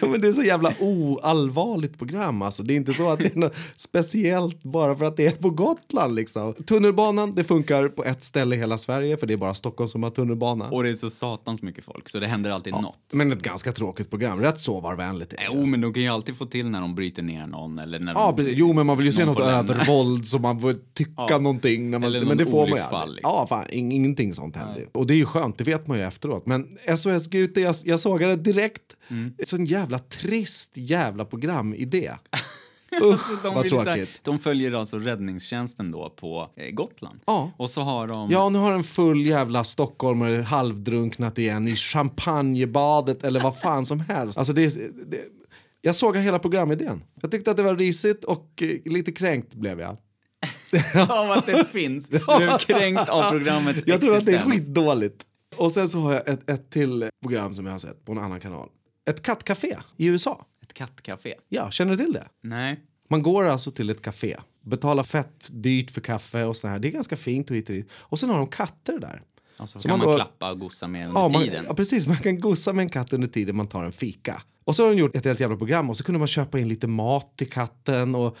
[0.00, 2.42] Ja, men det är så jävla oallvarligt program.
[2.42, 2.62] Alltså.
[2.62, 5.50] Det är inte så att det är något speciellt bara för att det är på
[5.50, 6.14] Gotland.
[6.14, 6.54] Liksom.
[6.54, 10.02] Tunnelbanan det funkar på ett ställe i hela Sverige för det är bara Stockholm som
[10.02, 10.68] har tunnelbana.
[10.70, 12.98] Och det är så satans mycket folk, så det händer alltid något.
[13.12, 14.40] Men ett ganska tråkigt program.
[14.40, 15.34] Rätt sovarvänligt.
[15.46, 18.12] Jo, men de kan ju alltid få till när de bryter ner någon eller när
[18.14, 18.36] Ja, de...
[18.36, 18.58] precis.
[18.58, 21.38] Jo, men man vill ju se något övervåld så man får tycka Ja.
[21.38, 21.90] någonting.
[21.90, 23.16] När man, Eller men det olycksfall, aldrig.
[23.16, 23.32] liksom.
[23.34, 24.86] Ja, fan, ing- ingenting sånt händer ju.
[24.92, 26.46] Och det är ju skönt, det vet man ju efteråt.
[26.46, 28.82] Men SOS Gute, jag, jag såg det direkt.
[29.10, 29.34] Mm.
[29.46, 32.10] Sån jävla trist jävla programidé.
[33.02, 34.20] Usch, De, vad så här, tråkigt.
[34.22, 37.20] de följer alltså räddningstjänsten då på eh, Gotland.
[37.26, 37.50] Ja.
[37.56, 38.30] Och så har de...
[38.30, 44.00] Ja, nu har en full jävla stockholmare halvdrunknat igen i champagnebadet eller vad fan som
[44.00, 44.38] helst.
[44.38, 45.20] Alltså det, är- det,
[45.80, 47.02] jag såg hela programidén.
[47.22, 49.96] Jag tyckte att det var risigt och eh, lite kränkt blev jag.
[51.08, 52.08] av att det finns.
[52.08, 54.64] Du är kränkt av programmets Jag tror att det är existens.
[54.66, 55.22] skitdåligt.
[55.56, 58.18] Och sen så har jag ett, ett till program som jag har sett på en
[58.18, 58.68] annan kanal.
[59.10, 60.44] Ett kattcafé i USA.
[60.62, 61.34] Ett kattcafé.
[61.48, 62.24] Ja, känner du till det?
[62.42, 62.80] Nej.
[63.10, 66.78] Man går alltså till ett café, betalar fett dyrt för kaffe och sådär.
[66.78, 67.88] Det är ganska fint och hit och dit.
[67.92, 69.22] Och sen har de katter där.
[69.58, 71.64] Alltså, Så kan man man, då- klappa och gossa med under Ja, man, tiden.
[71.68, 72.06] ja, precis.
[72.06, 74.42] Man kan gossa med en katt under tiden man tar en fika.
[74.64, 76.68] Och så har de gjort ett helt jävla program och så kunde man köpa in
[76.68, 78.14] lite mat till katten.
[78.14, 78.36] Och,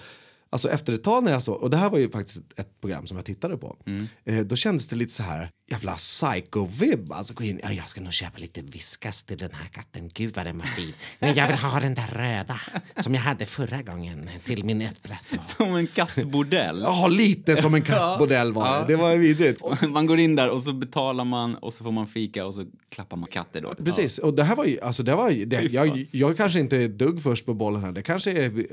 [0.50, 3.06] alltså efter ett tag när jag såg, och det här var ju faktiskt ett program
[3.06, 3.76] som jag tittade på.
[3.86, 4.08] Mm.
[4.24, 7.12] Eh, då kändes det lite så här, jävla psycho-vibb.
[7.12, 10.10] Alltså gå in, ja, jag ska nog köpa lite viskas till den här katten.
[10.14, 10.92] Gud vad den var fin.
[11.18, 12.60] Men jag vill ha den där röda
[13.00, 15.36] som jag hade förra gången till min espresso.
[15.56, 16.80] Som en kattbordell.
[16.82, 18.86] Ja, lite som en kattmodell var det.
[18.86, 19.60] Det var vidrigt.
[19.88, 22.64] Man går in där och så betalar man och så får man fika och så
[22.88, 23.74] klappar man katter då.
[23.84, 26.76] Precis, och det här var ju, alltså det var ju, det, jag, jag kanske inte
[26.76, 27.92] är dugg först på bollen här.
[27.92, 28.66] Det kanske är,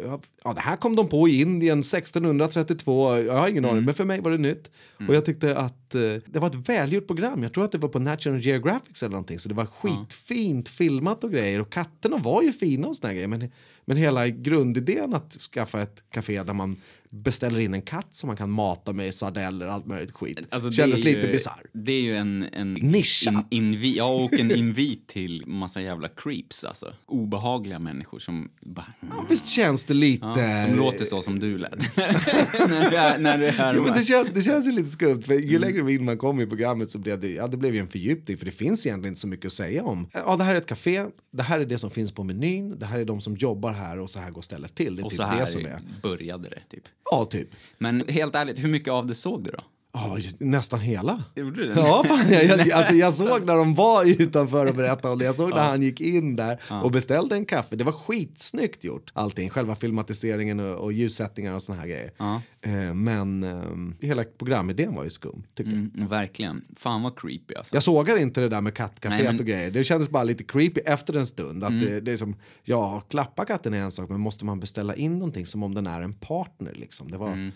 [0.44, 4.06] ja det här kom de på i Indien 1632, jag har ingen aning, men för
[4.06, 4.72] mig var det nytt.
[5.08, 7.44] Och jag tyckte att eh, det var ett välgjort program.
[7.44, 11.24] Jag tror att det var på National Geographic eller någonting, så det var skitfint filmat
[11.24, 11.62] och grejer.
[11.62, 13.52] Och katterna var ju fina och såna grejer, men,
[13.86, 16.78] men hela grundidén att skaffa ett café där man
[17.14, 20.40] beställer in en katt som man kan mata med sardeller och allt möjligt skit.
[20.50, 21.66] Alltså, det Kändes lite bisarr.
[21.74, 22.46] Det är ju en...
[22.54, 23.34] en Nischat.
[23.34, 26.94] In, invi, ja, och en invit till massa jävla creeps alltså.
[27.06, 28.94] Obehagliga människor som bara...
[29.10, 30.26] Ja, visst känns det lite...
[30.26, 31.96] Ja, som låter så som du lät.
[31.96, 34.90] när, du är, när du är här Jo, men det, känns, det känns ju lite
[34.90, 37.74] skumt, för ju längre in man kom i programmet så blev det, ja, det blev
[37.74, 40.08] ju en fördjupning, för det finns egentligen inte så mycket att säga om.
[40.14, 42.86] Ja, det här är ett café, det här är det som finns på menyn, det
[42.86, 44.96] här är de som jobbar här och så här går stället till.
[44.96, 45.82] Det är Och typ så det här som är.
[46.04, 46.84] började det, typ.
[47.12, 47.56] Ja, typ.
[47.78, 49.64] Men helt ärligt, hur mycket av det såg du då?
[49.96, 51.24] Ja, nästan hela.
[51.36, 51.80] Gjorde du det?
[51.80, 55.26] Ja, fan, jag, jag, alltså jag såg när de var utanför och berättade om det.
[55.26, 57.76] Jag såg när han gick in där och beställde en kaffe.
[57.76, 59.12] Det var skitsnyggt gjort.
[59.14, 62.12] Allting, själva filmatiseringen och, och ljussättningar och såna här grejer.
[62.18, 62.42] Ja.
[62.62, 65.90] Eh, men eh, hela programidén var ju skum, tyckte jag.
[65.96, 66.62] Mm, verkligen.
[66.76, 67.76] Fan vad creepy alltså.
[67.76, 69.40] Jag sågar inte det där med kattcaféet Nej, men- Mm.
[69.40, 69.72] och grejer.
[69.72, 71.64] Det kändes bara lite creepy efter en stund.
[71.64, 74.96] Att det, det är som, ja, klappa katten är en sak, men måste man beställa
[74.96, 77.12] in någonting som om den är en partner liksom?
[77.12, 77.52] Det var, Mm.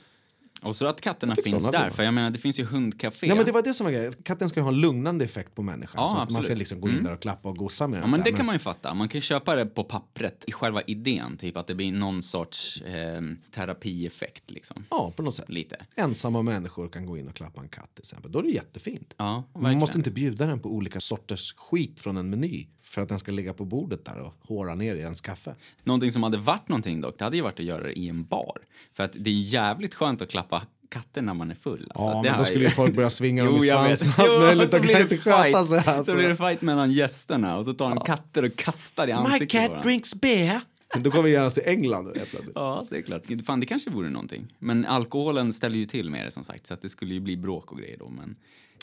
[0.61, 1.89] Och så att katterna finns där, bilder.
[1.89, 3.27] för jag menar det finns ju hundcafé.
[3.27, 4.13] Ja, men det var det som var grejen.
[4.23, 5.95] Katten ska ha en lugnande effekt på människan.
[6.01, 6.57] Ja, så att man ska absolut.
[6.57, 8.09] liksom gå in där och klappa och gossa med den.
[8.09, 8.93] Ja, men det kan man ju fatta.
[8.93, 12.81] Man kan köpa det på pappret i själva idén, typ att det blir någon sorts
[12.81, 14.85] eh, terapieffekt liksom.
[14.89, 15.49] Ja, på något sätt.
[15.49, 15.77] Lite.
[15.95, 18.31] Ensamma människor kan gå in och klappa en katt till exempel.
[18.31, 19.13] Då är det jättefint.
[19.17, 19.79] Ja, Man verkligen.
[19.79, 23.31] måste inte bjuda den på olika sorters skit från en meny för att den ska
[23.31, 25.55] ligga på bordet där och håra ner i ens kaffe.
[25.83, 28.25] Någonting som hade varit någonting dock, det hade ju varit att göra det i en
[28.25, 28.57] bar.
[28.91, 30.46] För att det är jävligt skönt att klappa
[30.89, 31.91] katter när man är full.
[31.95, 33.99] Alltså, Ja, det men då skulle ju folk börja svinga dem Jo, i jag vet.
[34.13, 34.59] svansen.
[34.59, 35.23] Jo, så blir det fight.
[35.23, 35.53] sig.
[35.53, 36.03] Alltså.
[36.11, 39.13] Så blir det fight mellan gästerna och så tar de katter och kastar i My
[39.13, 39.83] ansiktet på cat varandra.
[39.89, 40.61] drinks beer.
[40.99, 42.17] Då kommer vi genast till England.
[42.55, 43.21] Ja, det är klart.
[43.45, 44.53] Fan, det kanske vore någonting.
[44.59, 47.37] Men alkoholen ställer ju till med det som sagt, så att det skulle ju bli
[47.37, 48.09] bråk och grejer då.
[48.09, 48.35] Men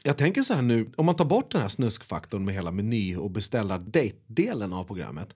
[0.02, 3.16] Jag tänker så här nu, om man tar bort den här snuskfaktorn med hela meny
[3.16, 5.34] och beställar date-delen av programmet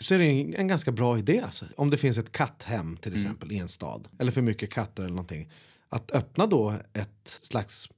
[0.00, 1.40] så är det en, en ganska bra idé.
[1.44, 1.64] Alltså.
[1.76, 5.10] Om det finns ett katthem till exempel i en stad eller för mycket katter eller
[5.14, 5.50] någonting.
[5.88, 7.88] Att öppna då ett slags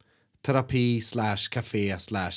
[0.43, 2.31] terapi slash café slash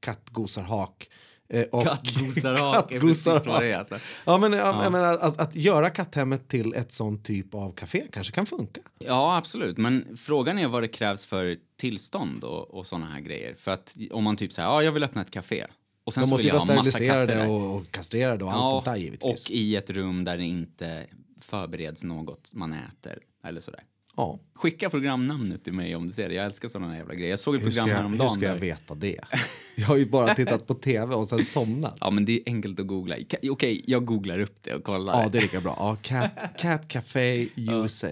[0.00, 1.08] kattgosarhak.
[1.48, 3.98] eh, och- Kattgosarhak är precis vad det är, alltså.
[4.24, 8.04] Ja, men, jag, jag menar, att, att göra katthemmet till ett sån typ av café
[8.12, 8.80] kanske kan funka.
[8.98, 9.76] Ja, absolut.
[9.78, 13.54] Men frågan är vad det krävs för tillstånd och, och såna här grejer.
[13.54, 15.66] För att om man typ säger, ja, jag vill öppna ett café.
[16.04, 18.96] Och sen De så måste ju vara steriliserade och, och kastrerade och allt sånt där
[18.96, 19.44] givetvis.
[19.46, 21.06] och i ett rum där det inte
[21.40, 23.82] förbereds något man äter eller sådär.
[24.18, 24.38] Ja.
[24.54, 26.34] Skicka programnamnet till mig om du ser det.
[26.34, 27.30] Jag älskar sådana jävla grejer.
[27.30, 28.20] Jag såg ett Hur program jag, häromdagen.
[28.30, 29.20] hur ska jag där- veta det?
[29.76, 31.96] Jag har ju bara tittat på tv och sen somnat.
[32.00, 33.16] Ja, men det är enkelt att googla.
[33.50, 35.22] Okej, jag googlar upp det och kollar.
[35.22, 35.74] Ja, det är lika bra.
[35.78, 38.08] Ja, Cat, Cat Café USA.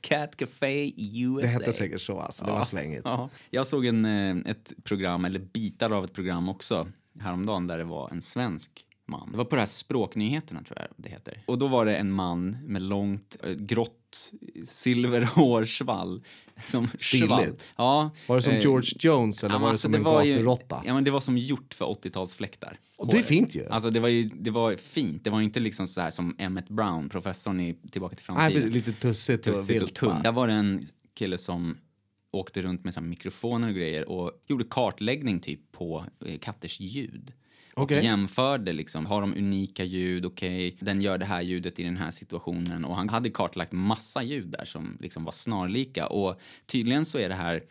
[0.00, 1.40] Cat Café USA.
[1.40, 2.44] Det hette säkert så, alltså.
[2.44, 3.02] Det var svängigt.
[3.04, 3.28] Ja.
[3.50, 6.88] Jag såg en, eh, ett program, eller bitar av ett program också,
[7.20, 9.30] häromdagen där det var en svensk man.
[9.30, 11.42] Det var på det här Språknyheterna, tror jag det heter.
[11.46, 13.97] Och då var det en man med långt, eh, grått
[14.66, 16.22] silverhårsvall.
[16.62, 17.66] Som Stiligt.
[17.76, 18.10] Ja.
[18.26, 20.32] Var det som eh, George Jones eller ja, var det alltså, som en var ju-
[20.32, 20.82] gaturåtta?
[20.86, 22.76] Ja, men det var som gjort för 80-talsfläktar.
[22.96, 23.68] Och det är fint ju.
[23.68, 25.24] Alltså det var ju det var fint.
[25.24, 28.70] Det var inte liksom så här som Emmet Brown, professorn i Tillbaka till Nej, framtiden.
[28.70, 29.94] lite tussigt och Tussigt och vilt.
[29.94, 30.12] tunt.
[30.12, 30.20] va?
[30.24, 31.78] Där var det en kille som
[32.30, 37.32] åkte runt med så mikrofoner och grejer och gjorde kartläggning typ på eh, katters ljud.
[37.78, 41.96] Och jämförde liksom, har de unika ljud, okej, den gör det här ljudet i den
[41.96, 42.84] här situationen.
[42.84, 46.06] Och han hade kartlagt massa ljud där som liksom var snarlika.
[46.06, 47.62] Och tydligen så är det här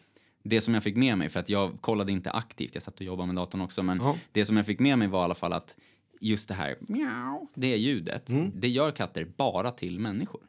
[0.43, 3.05] det som jag fick med mig, för att jag kollade inte aktivt, jag satt och
[3.05, 4.17] jobbade med datorn också, men Ja.
[4.31, 5.75] det som jag fick med mig var i alla fall att
[6.21, 8.51] just det här mjau, det ljudet, Mm.
[8.55, 10.41] det gör katter bara till människor.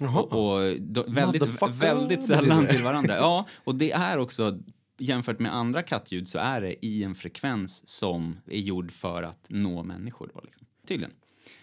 [0.00, 0.20] Jaha.
[0.20, 0.32] Och,
[0.66, 3.16] och då, väldigt, väldigt sällan till varandra.
[3.16, 4.58] Ja, och det är också,
[4.98, 9.46] jämfört med andra kattljud, så är det i en frekvens som är gjord för att
[9.50, 10.30] nå människor.
[10.34, 10.66] Då, liksom.
[10.86, 11.14] Tydligen.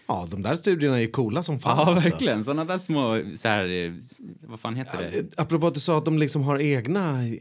[0.08, 1.76] Ja, de där studierna är coola som fan.
[1.78, 2.10] Ja, alltså.
[2.10, 2.44] verkligen.
[2.44, 3.92] Sådana där små, så här, eh,
[4.40, 5.18] vad fan heter det?
[5.18, 7.38] Eh, Apropå att du sa att de liksom har egna, eh,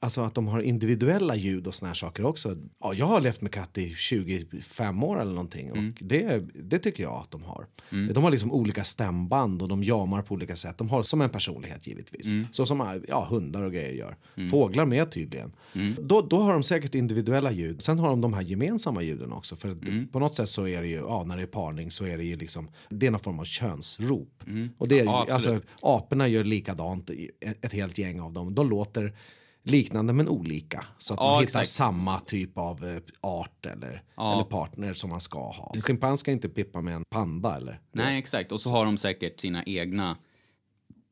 [0.00, 2.56] alltså att de har individuella ljud och såna här saker också.
[2.80, 5.94] Ja, jag har levt med katt i 25 år eller någonting och Mm.
[6.00, 7.66] det, det tycker jag att de har.
[8.14, 10.78] De har liksom olika stämband och de jamar på olika sätt.
[10.78, 12.26] De har som en personlighet givetvis.
[12.26, 12.46] Mm.
[12.50, 14.16] Så som ja, hundar och grejer gör.
[14.50, 15.52] Fåglar med tydligen.
[16.00, 17.82] Då, då har de säkert individuella ljud.
[17.82, 19.56] Sen har de de här gemensamma ljuden också.
[19.56, 20.08] För Mm.
[20.08, 22.24] på något sätt så är det ju, ja när det är parning så är det
[22.24, 24.42] ju liksom, det är någon form av könsrop.
[24.78, 27.10] Och det Ja, alltså, aporna gör likadant,
[27.40, 28.54] ett, helt gäng av dem.
[28.54, 29.16] De låter
[29.64, 30.86] liknande men olika.
[30.98, 31.68] Så att Ja, man hittar exakt.
[31.68, 34.32] samma typ av eh, art eller, Ja.
[34.34, 35.72] eller partner som man ska ha.
[35.74, 37.80] En schimpans ska inte pippa med en panda eller?
[37.92, 38.52] Nej, exakt.
[38.52, 40.16] Och så har de säkert sina egna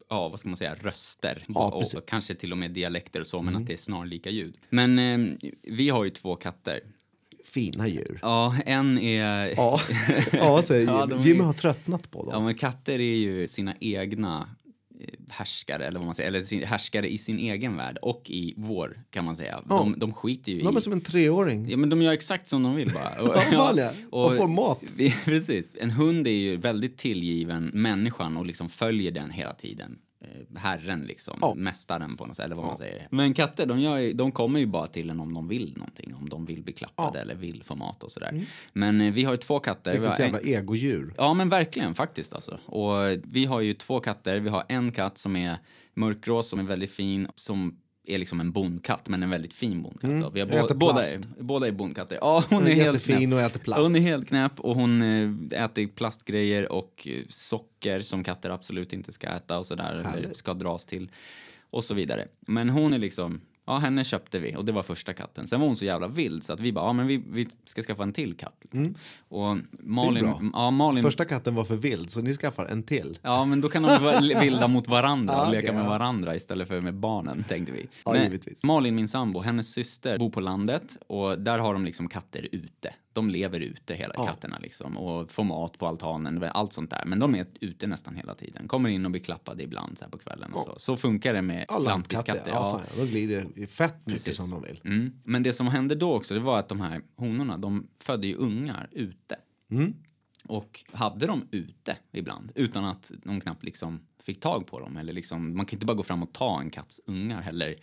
[0.08, 1.44] ja, vad ska man säga, röster.
[1.48, 4.30] Ja, och, och kanske till och med dialekter och så, men att det är snarlika
[4.30, 4.56] ljud.
[4.70, 6.80] Men eh, vi har ju två katter.
[7.52, 8.18] Fina djur.
[8.22, 9.52] Ja, en är...
[9.56, 9.80] Ja,
[10.32, 11.10] ja säger Ja, Jimmy.
[11.14, 12.30] de är- Jimmy har tröttnat på dem.
[12.32, 14.48] Ja, men katter är ju sina egna
[15.00, 18.54] eh, härskare, eller vad man säger, eller sin, härskare i sin egen värld och i
[18.56, 19.62] vår, kan man säga.
[19.68, 20.82] De, de skiter ju De är i...
[20.82, 21.70] som en treåring.
[21.70, 23.22] Ja, men de gör exakt som de vill bara.
[23.28, 23.90] Och, Ja, ja.
[24.10, 24.80] Och får mat.
[25.24, 25.76] Precis.
[25.80, 29.98] En hund är ju väldigt tillgiven människan och liksom följer den hela tiden.
[30.24, 31.54] Eh, Herren liksom, Ja.
[31.56, 33.08] mästaren på något sätt, eller vad man säger.
[33.10, 36.28] Men katter, de, gör, de kommer ju bara till en om de vill någonting, om
[36.28, 38.46] de vill bli klappade eller vill få mat och sådär.
[38.72, 39.92] Men eh, vi har ju två katter.
[39.92, 41.14] Vi Vilket en- jävla egodjur.
[41.16, 42.58] Ja, men verkligen faktiskt alltså.
[42.66, 44.40] Och vi har ju två katter.
[44.40, 45.56] Vi har en katt som är
[45.94, 47.76] mörkgrå, som är väldigt fin, som
[48.14, 50.20] är liksom en bondkatt, men en väldigt fin bondkatt.
[50.20, 50.30] då.
[50.30, 50.64] Vi har Mm.
[50.64, 52.18] Äter bå- båda, är, båda är bondkatter.
[52.20, 53.32] Ja, hon Hon är, är helt knäpp.
[53.32, 53.80] och äter plast.
[53.82, 55.02] Hon är helt knäpp och hon
[55.52, 60.32] eh, äter plastgrejer och eh, socker som katter absolut inte ska äta och sådär, eller
[60.34, 61.10] ska dras till
[61.70, 62.28] och så vidare.
[62.40, 65.46] Men hon är liksom, Ja, henne köpte vi och det var första katten.
[65.46, 67.82] Sen var hon så jävla vild så att vi bara, ja men vi, vi ska
[67.82, 68.56] skaffa en till katt.
[68.62, 68.94] Liksom.
[69.28, 70.50] Och Malin, Mm.
[70.54, 73.18] ja, Malin Första katten var för vild, så ni skaffar en till.
[73.22, 75.88] Ja, men då kan de vara vilda mot varandra och Ja, leka okej, med ja.
[75.88, 77.86] varandra istället för med barnen, tänkte vi.
[78.04, 78.64] Ja, givetvis.
[78.64, 82.94] Malin, min sambo, hennes syster, bor på landet och där har de liksom katter ute.
[83.12, 87.04] De lever ute, hela katterna liksom, och får mat på altanen, allt sånt där.
[87.06, 88.68] Men de är ute nästan hela tiden.
[88.68, 90.74] Kommer in och blir klappade ibland så på kvällen och så.
[90.76, 92.50] Så funkar det med Ja, lantbiskatter.
[92.50, 94.36] Ja, fan, de glider fett mycket Precis.
[94.36, 94.80] som de vill.
[94.84, 95.12] Mm.
[95.24, 98.34] Men det som hände då också, det var att de här honorna, de födde ju
[98.34, 99.36] ungar ute.
[99.70, 99.94] Mm.
[100.44, 104.96] Och hade dem ute ibland, utan att de knappt liksom fick tag på dem.
[104.96, 107.74] Eller liksom, man kan inte bara gå fram och ta en katts ungar heller.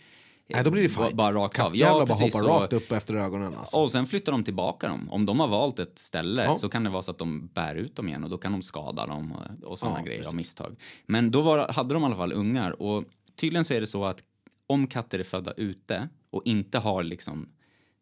[0.54, 1.12] Nej, då blir det fight.
[1.14, 1.64] Bara rakt av.
[1.64, 2.34] Kattjävlar bara precis.
[2.34, 3.54] hoppar Och- rakt upp efter ögonen.
[3.54, 3.76] Alltså.
[3.78, 5.08] och sen flyttar de tillbaka dem.
[5.10, 6.56] Om de har valt ett ställe Ja.
[6.56, 8.62] så kan det vara så att de bär ut dem igen och då kan de
[8.62, 10.32] skada dem och, och sådana Ja, grejer precis.
[10.32, 10.76] av misstag.
[11.06, 13.04] Men då var, hade de i alla fall ungar och
[13.40, 14.22] tydligen så är det så att
[14.66, 17.48] om katter är födda ute och inte har liksom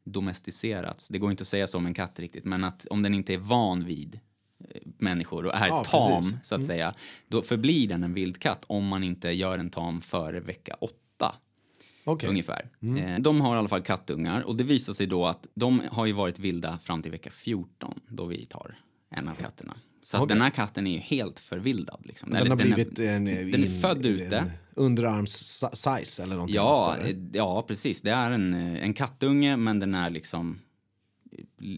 [0.04, 3.14] domesticerats, det går inte att säga så om en katt riktigt, men att om den
[3.14, 4.20] inte är van vid
[4.70, 6.34] eh, människor och är Ja, tam, precis.
[6.42, 6.94] så att säga,
[7.28, 10.96] då förblir den en vildkatt om man inte gör en tam före vecka åtta
[12.06, 12.28] Okej.
[12.30, 12.68] ungefär.
[12.98, 16.06] Eh, De har i alla fall kattungar och det visar sig då att de har
[16.06, 18.78] ju varit vilda fram till vecka 14 då vi tar
[19.10, 19.76] en av katterna.
[20.02, 20.28] Så Okej.
[20.28, 22.00] den här katten är ju helt förvildad.
[22.04, 22.30] Liksom.
[22.30, 24.52] Den har den är- blivit en, den är född ute.
[24.74, 26.56] underarms-size eller någonting.
[26.56, 28.02] Ja, också, eh, ja, precis.
[28.02, 30.58] Det är en, eh, en kattunge, men den är liksom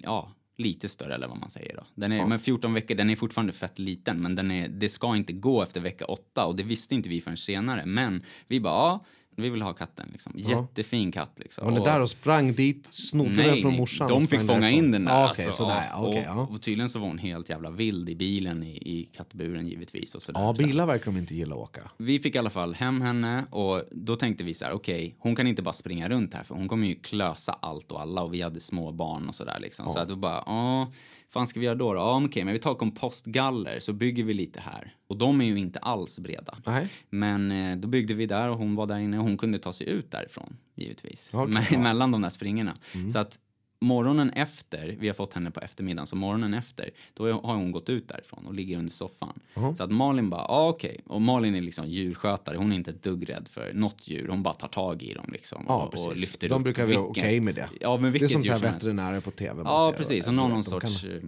[0.02, 1.76] ja, lite större eller vad man säger.
[1.76, 1.84] Då.
[1.94, 5.16] Den är, Men 14 veckor, den är fortfarande fett liten, men den är, det ska
[5.16, 7.86] inte gå efter vecka 8 och det visste inte vi förrän senare.
[7.86, 9.04] Men vi bara, ja,
[9.42, 10.08] vi vill ha katten.
[10.12, 10.32] Liksom.
[10.36, 11.32] Jättefin katt.
[11.36, 11.64] Liksom.
[11.64, 14.08] Var ni där och sprang dit, snodde den från morsan?
[14.08, 14.84] De fick fånga därifrån?
[14.84, 15.12] in den där.
[15.12, 15.62] Ja, Okej, alltså.
[15.62, 15.90] sådär.
[15.96, 16.48] och, okej, ja.
[16.50, 20.14] och tydligen så var hon helt jävla vild i bilen i, i kattburen givetvis.
[20.14, 20.40] Och sådär.
[20.40, 21.90] ja, bilar verkar de inte gilla att åka.
[21.98, 25.36] vi fick i alla fall hem henne och då tänkte vi så här, okej, hon
[25.36, 28.34] kan inte bara springa runt här för hon kommer ju klösa allt och alla och
[28.34, 29.90] vi hade små barn och sådär liksom.
[29.90, 30.92] Så att då bara, ja,
[31.32, 31.92] fan ska vi göra då?
[31.92, 32.00] då?
[32.00, 34.94] Ja, okej, men vi tar kompostgaller så bygger vi lite här.
[35.06, 36.58] Och de är ju inte alls breda.
[36.66, 36.88] Nej.
[37.10, 39.72] Men eh, då byggde vi där och hon var där inne och hon kunde ta
[39.72, 41.30] sig ut därifrån, givetvis.
[41.34, 41.66] Okej, Me- ja.
[41.70, 41.82] Mm.
[41.82, 42.76] Mellan de där springorna.
[43.12, 43.38] Så att
[43.80, 47.88] morgonen efter, vi har fått henne på eftermiddagen, så morgonen efter, då har hon gått
[47.88, 49.40] ut därifrån och ligger under soffan.
[49.76, 51.00] Så att Malin bara, ja okej.
[51.06, 54.42] Och Malin är liksom djurskötare, hon är inte ett dugg rädd för något djur, hon
[54.42, 55.64] bara tar tag i dem liksom.
[55.68, 57.68] Ja, och, och lyfter De brukar vara okej med det.
[57.80, 59.62] Ja, men Det är som som veterinärer på tv.
[59.64, 60.26] Ja, precis.
[60.26, 61.22] Och någon, någon sorts kan- eh,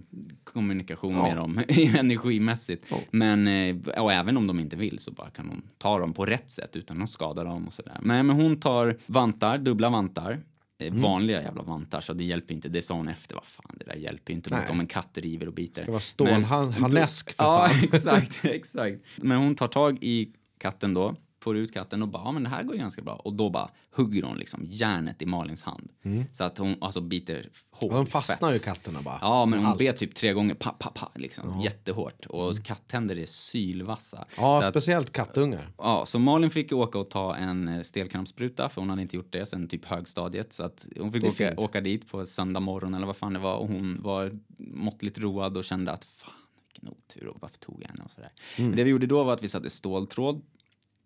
[0.45, 1.23] kommunikation Ja.
[1.23, 1.59] med dem
[1.99, 2.93] energimässigt.
[3.11, 6.27] Men eh, och även om de inte vill så bara kan de ta dem på
[6.27, 7.99] rätt sätt utan att skada dem och sådär.
[8.03, 10.41] Men, men hon tar vantar, dubbla vantar.
[10.81, 11.03] Eh, Mm.
[11.03, 12.69] Vanliga jävla vantar, så det hjälper inte.
[12.69, 13.35] Det sa hon efter.
[13.35, 15.83] Vad fan, det där hjälper inte mot om en katt river och biter.
[15.83, 17.81] ska vara stålharnesk, för Ja, fan.
[17.93, 18.97] exakt, exakt.
[19.17, 22.49] Men hon tar tag i katten då, får ut katten och bara, ja men det
[22.49, 23.15] här går ju ganska bra.
[23.15, 25.93] Och då bara hugger hon liksom järnet i Malins hand.
[26.33, 27.83] Så att hon alltså biter hårt.
[27.83, 27.97] Mm.
[27.97, 29.19] Ja, de fastnar ju katterna bara.
[29.21, 29.79] Ja, men hon Allt.
[29.79, 32.27] bet typ tre gånger, pa, pa, pa, liksom, jättehårt.
[32.27, 34.25] Och kattänder är sylvassa.
[34.37, 35.73] Ja, så, att, speciellt kattungar.
[35.79, 39.33] ja, så Malin fick åka och ta en eh, stelkrampsspruta, för hon hade inte gjort
[39.33, 40.53] det sen typ högstadiet.
[40.53, 43.57] Så att hon fick åka, åka dit på söndag morgon eller vad fan det var.
[43.57, 46.33] Och hon var måttligt road och kände att fan,
[46.69, 48.33] vilken otur och varför tog jag henne och sådär.
[48.59, 48.77] Mm.
[48.77, 50.43] Det vi gjorde då var att vi satte ståltråd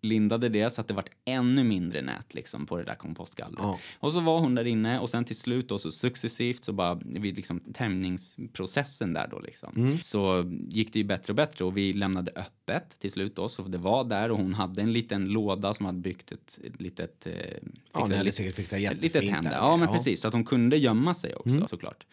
[0.05, 3.59] lindade det så att det vart ännu mindre nät liksom på det där kompostgallret.
[3.61, 3.79] Ja.
[3.99, 6.95] Och så var hon där inne och sen till slut då så successivt så bara
[7.05, 9.99] vid liksom tämjningsprocessen där då liksom Mm.
[10.01, 13.61] så gick det ju bättre och bättre och vi lämnade öppet till slut då så
[13.63, 17.33] det var där och hon hade en liten låda som hade byggt ett, litet eh,
[17.33, 17.49] Ja,
[17.93, 19.51] fixat ni hade säkert fixat ett litet hem där.
[19.51, 19.57] där.
[19.57, 19.93] Ja, men Ja.
[19.93, 20.21] precis.
[20.21, 21.67] Så att hon kunde gömma sig också Mm.
[21.67, 22.05] såklart.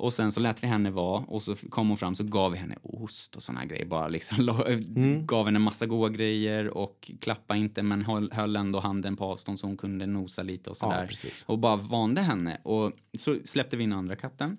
[0.00, 2.58] Och sen så lät vi henne vara och så kom hon fram så gav vi
[2.58, 3.86] henne ost och såna grejer.
[3.86, 4.48] Bara liksom
[4.96, 5.26] Mm.
[5.26, 9.60] gav henne massa goda grejer och klappa inte men höll, höll ändå handen på avstånd
[9.60, 11.06] så hon kunde nosa lite och sådär.
[11.06, 11.44] precis.
[11.48, 12.60] och bara vande henne.
[12.62, 14.56] Och så släppte vi in andra katten.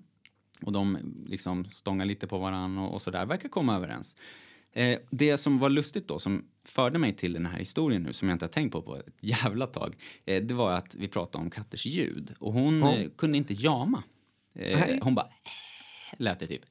[0.62, 3.26] Och de liksom stångade lite på varann och, och sådär.
[3.26, 4.16] Verkar komma överens.
[4.74, 8.28] Eh, det som var lustigt då, som förde mig till den här historien nu, som
[8.28, 9.94] jag inte har tänkt på på ett jävla tag,
[10.26, 12.34] eh, det var att vi pratade om katters ljud.
[12.38, 12.94] Och hon Ja.
[12.96, 14.02] eh, kunde inte jama.
[14.54, 15.26] Eh, hon bara
[16.18, 16.62] lät det typ.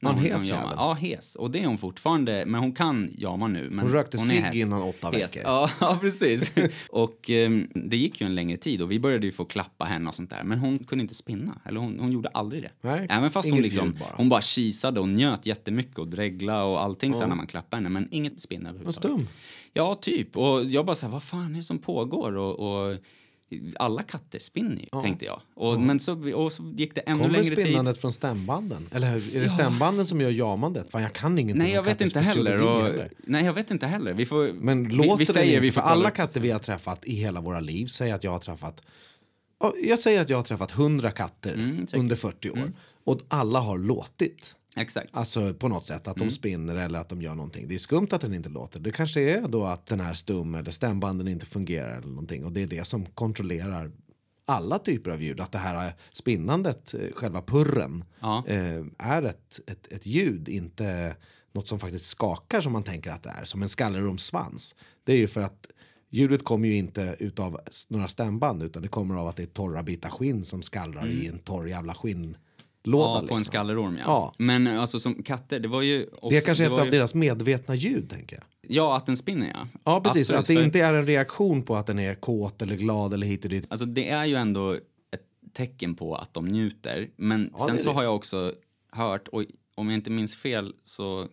[0.00, 0.72] Var hon hes jävel?
[0.76, 1.34] Ja, hes.
[1.36, 3.68] Och det är hon fortfarande, men hon kan jama nu.
[3.70, 5.22] Men Hon rökte cigg innan åtta Hes.
[5.36, 5.42] veckor.
[5.44, 6.52] Ja, ja, precis.
[6.90, 10.08] och ehm, det gick ju en längre tid och vi började ju få klappa henne
[10.08, 10.44] och sånt där.
[10.44, 11.60] Men hon kunde inte spinna.
[11.64, 12.70] Eller hon, hon gjorde aldrig det.
[12.80, 14.12] Nej, Även fast hon liksom, bara.
[14.16, 17.26] hon bara kisade och njöt jättemycket och dregla och allting sen Ja.
[17.28, 17.88] när man klappade henne.
[17.88, 19.16] Men inget spinn Och överhuvudtaget.
[19.20, 19.28] stum.
[19.72, 20.36] Ja, typ.
[20.36, 22.36] Och jag bara så här, vad fan är det som pågår?
[22.36, 22.96] Och, och
[23.78, 25.40] alla katter spinner ju, tänkte jag.
[25.54, 27.64] Och, men så, och så gick det ännu Kommer längre tid.
[27.64, 28.88] spinnandet från stämbanden?
[28.92, 30.90] Eller är det stämbanden som gör jamandet?
[30.90, 32.62] Fan, jag kan ingenting Nej, jag vet inte heller.
[32.62, 33.12] Och, heller.
[33.26, 34.12] nej, jag vet inte heller.
[34.14, 36.58] Vi får, Men vi, låter vi det säger vi för får alla katter vi har
[36.58, 38.82] träffat i hela våra liv säger att jag har träffat
[39.60, 42.72] Ja, Jag säger att jag har träffat 100 katter Mm, under 40 år.
[43.04, 44.54] Och alla har låtit.
[44.78, 45.08] Exakt.
[45.12, 46.28] Alltså på något sätt, att Mm.
[46.28, 47.68] de spinner eller att de gör någonting.
[47.68, 48.80] Det är skumt att den inte låter.
[48.80, 52.44] Det kanske är då att den är stum eller stämbanden inte fungerar eller någonting.
[52.44, 53.90] Och det är det som kontrollerar
[54.46, 55.40] alla typer av ljud.
[55.40, 58.44] Att det här spinnandet, eh, själva purren, Ja.
[58.46, 61.16] eh, är ett, ett, ett ljud, inte
[61.52, 63.44] något som faktiskt skakar som man tänker att det är.
[63.44, 64.74] Som en skallerumssvans.
[65.04, 65.66] Det är ju för att
[66.10, 67.60] ljudet kommer ju inte utav
[67.90, 71.26] några stämband utan det kommer av att det är torra bitar skinn som skallrar i
[71.26, 72.38] en torr jävla skinnlåda.
[72.86, 72.98] Mm.
[73.00, 73.38] Ja, på liksom.
[73.38, 74.02] en skallerorm, ja.
[74.06, 74.34] Ja.
[74.38, 76.06] Men alltså som katter, det var ju...
[76.12, 78.44] Också, Det är kanske ett var av ju, deras medvetna ljud, tänker jag.
[78.76, 79.68] Ja, att den spinner, ja.
[79.84, 80.20] Ja, precis.
[80.30, 83.14] Absolut, att det för- inte är en reaktion på att den är kåt eller glad
[83.14, 83.66] eller hit och dit.
[83.70, 84.82] Alltså det är ju ändå ett
[85.52, 87.08] tecken på att de njuter.
[87.16, 87.94] Men Ja, sen det så det.
[87.94, 88.52] har jag också
[88.92, 91.26] hört, och om jag inte minns fel så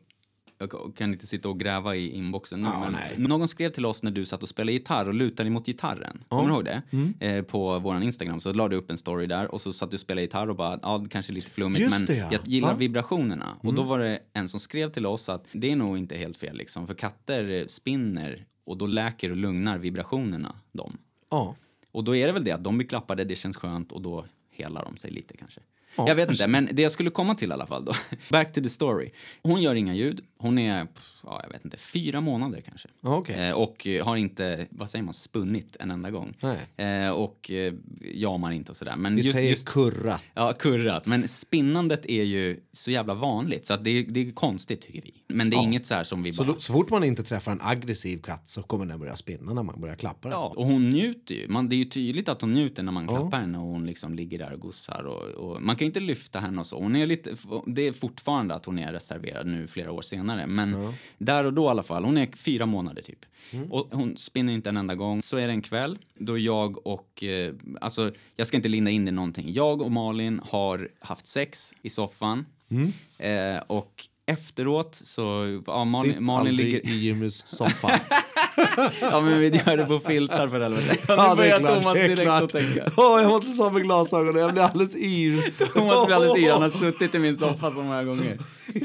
[0.73, 4.03] jag kan inte sitta och gräva i inboxen nu, Ja, men någon skrev till oss
[4.03, 6.23] när du satt och spelade gitarr och lutade emot gitarren.
[6.27, 6.81] Kommer du ihåg det?
[6.91, 7.13] Mm.
[7.19, 9.95] Eh, på våran Instagram så la du upp en story där och så satt du
[9.95, 12.29] och spelade gitarr och bara, ja det kanske är lite flummigt Just men det, ja.
[12.31, 12.67] jag gillar?
[12.67, 12.79] Mm.
[12.79, 13.57] vibrationerna.
[13.61, 16.37] Och då var det en som skrev till oss att det är nog inte helt
[16.37, 20.97] fel liksom, för katter eh, spinner och då läker och lugnar vibrationerna dem.
[21.31, 21.55] Ja.
[21.91, 24.25] Och då är det väl det att de blir klappade, det känns skönt och då
[24.51, 25.61] helar de sig lite kanske.
[25.97, 27.93] Ja, jag vet inte, men det jag skulle komma till i alla fall då.
[28.29, 29.11] Back to the story.
[29.43, 30.21] Hon gör inga ljud.
[30.37, 30.87] Hon är,
[31.23, 32.87] ja, jag vet inte, fyra månader kanske.
[33.01, 33.47] Ja, okej.
[33.49, 36.33] Eh, och eh, har inte, vad säger man, spunnit en enda gång.
[36.77, 38.95] Eh, och eh, jamar inte och sådär.
[38.95, 40.21] Men Vi just, säger just, kurrat.
[40.33, 41.05] Ja, kurrat.
[41.07, 45.01] Men spinnandet är ju så jävla vanligt så att det, är- det är konstigt tycker
[45.01, 45.13] vi.
[45.27, 45.63] Men det är Ja.
[45.63, 46.53] inget så här som vi Så, bara...
[46.53, 49.63] då, så fort man inte träffar en aggressiv katt så kommer den börja spinna när
[49.63, 50.37] man börjar klappa den.
[50.37, 51.47] Ja, och hon njuter ju.
[51.47, 54.13] Man, det är ju tydligt att hon njuter när man klappar henne och hon liksom
[54.15, 55.03] ligger där och gossar.
[55.03, 56.79] Och, och man kan inte lyfta henne och så.
[56.79, 57.35] Hon är lite,
[57.67, 60.24] det är fortfarande att hon är reserverad nu flera år senare.
[60.47, 62.03] Men där och då i alla fall.
[62.05, 63.25] Hon är fyra månader typ.
[63.69, 65.21] Och hon spinner inte en enda gång.
[65.21, 69.05] Så är det en kväll då jag och, eh, alltså jag ska inte linda in
[69.05, 69.53] det någonting.
[69.53, 72.45] Jag och Malin har haft sex i soffan.
[73.17, 75.21] Eh, och efteråt så,
[75.67, 76.85] ja, Malin, Sitt Malin ligger...
[76.85, 77.99] i Jimmys soffa.
[79.01, 80.97] Ja men vi gör det på filtar för helvete.
[81.07, 82.43] Ja, Ja, nu det är börjar klart, Thomas det är direkt klart.
[82.43, 82.91] att tänka.
[82.97, 85.65] Åh, jag måste ta med glasögonen, jag blir alldeles yr.
[85.73, 88.39] Thomas blir alldeles yr, han har suttit i min soffa så många gånger.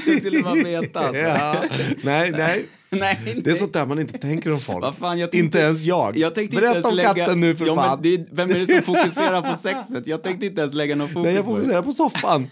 [0.06, 1.22] Det skulle man veta alltså.
[1.22, 1.54] Ja.
[2.02, 2.66] Nej, nej.
[2.90, 3.40] Nej.
[3.44, 4.96] Det är sånt där man inte tänker om folk.
[4.96, 6.16] Fan, tänkte- inte ens jag.
[6.16, 7.24] Jag tänkte Berätta inte om ens lägga...
[7.26, 7.98] katten nu för ja, fan.
[8.02, 8.26] Det.
[8.32, 10.06] Vem är det som fokuserar på sexet?
[10.06, 12.46] Jag tänkte inte ens lägga någon fokus Nej, jag på fokuserar på soffan.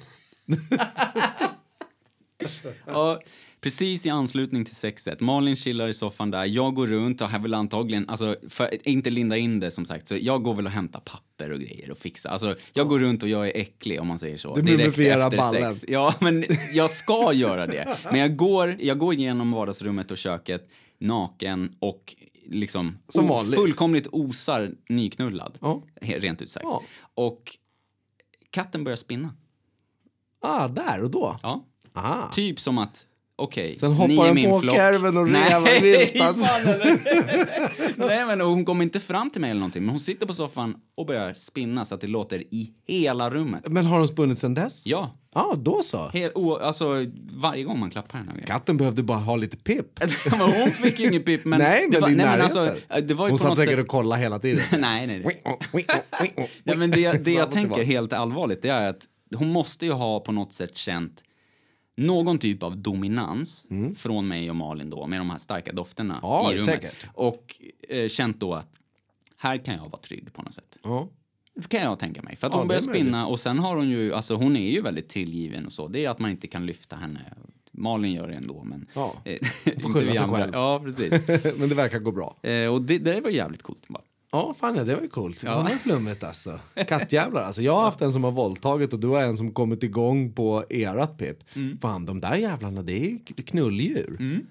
[2.86, 3.20] Ja,
[3.60, 5.20] precis i anslutning till sexet.
[5.20, 6.44] Malin chillar i soffan där.
[6.44, 10.08] Jag går runt och har väl antagligen, alltså för inte linda in det som sagt,
[10.08, 12.30] så jag går väl och hämtar papper och grejer och fixar.
[12.30, 14.54] Alltså jag går runt och jag är äcklig om man säger så.
[14.54, 15.72] Du direkt efter ballen.
[15.72, 15.84] sex.
[15.88, 17.96] Ja, men jag ska göra det.
[18.10, 20.68] Men jag går, jag går igenom vardagsrummet och köket
[21.00, 22.14] naken och
[22.46, 23.54] liksom Som vanligt.
[23.54, 25.58] fullkomligt osar nyknullad.
[25.60, 25.82] Ja.
[26.00, 26.64] Rent ut sagt.
[26.64, 26.82] Ja.
[27.14, 27.42] Och
[28.50, 29.34] katten börjar spinna.
[30.40, 31.36] Ah, där och då.
[31.42, 31.64] Ja.
[32.04, 32.32] Ah.
[32.34, 33.04] Typ som att,
[33.36, 34.76] okej, Sen ni hoppar är den min på flock.
[34.76, 36.98] kärven och revar fan, eller?
[38.08, 40.74] Nej, men hon kommer inte fram till mig eller någonting, men hon sitter på soffan
[40.96, 43.68] och börjar spinna så att det låter i hela rummet.
[43.68, 44.86] Men har de spunnit sen dess?
[44.86, 46.08] Ja, Ja, då så.
[46.08, 48.32] hel, o, alltså varje gång man klappar henne.
[48.46, 50.04] Katten behövde bara ha lite pipp.
[50.62, 51.58] Hon fick ju ingen pip, men...
[51.58, 53.80] nej, men det var, i nej, men alltså, det var ju Hon satt säkert sätt...
[53.80, 54.60] och kollade hela tiden.
[54.80, 55.42] nej, nej, nej.
[56.64, 59.02] nej, men det, det jag tänker helt allvarligt det är att
[59.36, 61.22] hon måste ju ha på något sätt känt
[61.98, 66.20] någon typ av dominans från mig och Malin då med de här starka dofterna Mm.
[66.22, 66.64] Ja, i rummet.
[66.64, 67.06] säkert.
[67.14, 68.70] Och eh, känt då att
[69.36, 70.76] här kan jag vara trygg på något sätt.
[70.82, 71.08] Ja.
[71.68, 72.36] Kan jag tänka mig.
[72.36, 74.80] För att Ja, hon börjar spinna och sen har hon ju, alltså hon är ju
[74.82, 75.88] väldigt tillgiven och så.
[75.88, 77.20] Det är att man inte kan lyfta henne.
[77.72, 78.86] Malin gör det ändå men...
[78.94, 79.36] Ja, eh,
[79.82, 80.52] får skylla sig själv.
[80.54, 81.10] Ja, precis.
[81.58, 82.36] Men det verkar gå bra.
[82.42, 84.02] eh, och det, det var jävligt coolt bara.
[84.32, 85.40] Ja, fan ja, det var ju coolt.
[85.40, 85.62] Det Ja.
[85.62, 86.60] var ju flummigt alltså.
[86.88, 87.62] Kattjävlar alltså.
[87.62, 90.64] Jag har haft en som har våldtagit och du har en som kommit igång på
[90.70, 91.36] erat pip.
[91.56, 91.78] Mm.
[91.78, 94.42] Fan, de där jävlarna, det är ju knulldjur.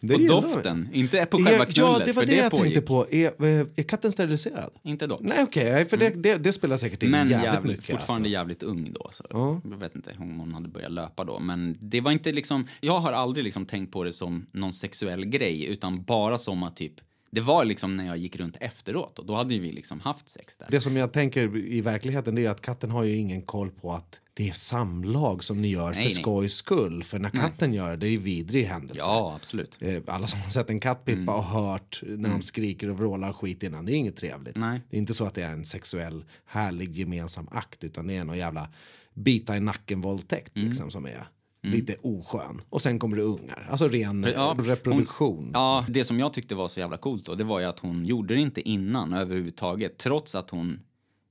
[0.00, 3.36] Det Och doften, inte på själva knullet, ja, det var det, det jag tänkte pågick.
[3.38, 3.44] på.
[3.46, 4.70] Är, är katten steriliserad?
[4.82, 5.20] Inte dock.
[5.22, 7.84] Nej, okej, för det, det, det spelar säkert in Men jävligt, jävligt, mycket.
[7.90, 8.30] fortfarande alltså.
[8.32, 9.08] jävligt ung då.
[9.12, 9.60] Så Ja.
[9.70, 11.38] Jag vet inte om hon hade börjat löpa då.
[11.38, 15.24] Men det var inte liksom, jag har aldrig liksom tänkt på det som någon sexuell
[15.24, 16.94] grej utan bara som att typ,
[17.34, 20.56] det var liksom när jag gick runt efteråt och då hade vi liksom haft sex
[20.56, 20.66] där.
[20.70, 24.20] Det som jag tänker i verkligheten är att katten har ju ingen koll på att
[24.34, 26.10] det är samlag som ni gör Nej, för nej.
[26.10, 27.02] skojs skull.
[27.02, 29.02] För när katten gör det, det är ju vidrig händelse.
[29.06, 29.78] Ja, absolut.
[29.80, 31.34] Eh, Alla som har sett en katt pippa Mm.
[31.34, 34.56] och hört när de skriker och vrålar skit innan, det är inget trevligt.
[34.56, 34.80] Nej.
[34.90, 38.24] Det är inte så att det är en sexuell, härlig gemensam akt utan det är
[38.24, 38.68] någon jävla
[39.14, 40.68] bita i nacken-våldtäkt Mm.
[40.68, 41.26] liksom, som är
[41.72, 42.60] lite oskön.
[42.70, 45.36] Och sen kommer det ungar, alltså ren Ja, reproduktion.
[45.36, 47.78] Hon, ja, det som jag tyckte var så jävla coolt då, det var ju att
[47.78, 50.80] hon gjorde det inte innan överhuvudtaget, trots att hon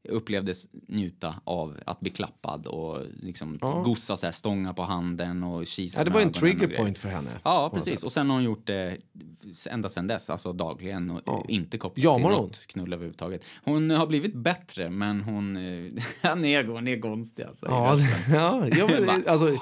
[0.09, 5.67] upplevdes njuta av att bli klappad och liksom gossa så här, stånga på handen och
[5.67, 6.81] kisa Ja, det var en ögonen och trigger grejer.
[6.83, 7.29] point för henne.
[7.43, 8.03] Ja, precis.
[8.03, 8.97] Och sen har hon gjort det
[9.69, 13.43] ända sen dess, alltså dagligen och inte kopplat Jamar till något knull överhuvudtaget.
[13.63, 15.55] Hon har blivit bättre, men hon,
[16.21, 17.65] han är, hon är konstig alltså.
[17.69, 17.97] Ja,
[18.29, 19.57] ja, ja men, alltså,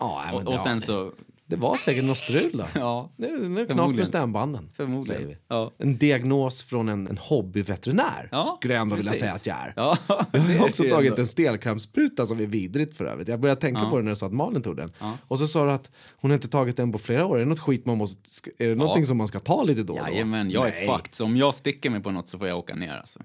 [0.00, 1.12] ja, men, och, och ja, sen så,
[1.54, 2.64] Det var säkert något strul då.
[2.74, 4.70] ja, Det är, är knas med stämbanden.
[4.76, 5.04] förmodligen.
[5.20, 5.36] Säger vi.
[5.48, 5.72] Ja.
[5.78, 9.20] En diagnos från en, en hobbyveterinär Ja, skulle jag ändå vilja precis.
[9.20, 9.72] säga att jag är.
[9.76, 9.98] Ja,
[10.32, 11.20] Jag har är också tagit ändå.
[11.22, 13.28] en stelkrampsspruta som är vidrigt för övrigt.
[13.28, 14.92] Jag började tänka på det när du sa att Malin tog den.
[15.28, 17.36] Och så sa du att hon inte tagit den på flera år.
[17.36, 19.92] Är det något skit man måste, är det någonting som man ska ta lite då
[19.94, 20.12] och då?
[20.12, 20.86] Jajamän, jag är Nej.
[20.86, 21.14] fucked.
[21.14, 23.20] Så om jag sticker mig på något så får jag åka ner alltså.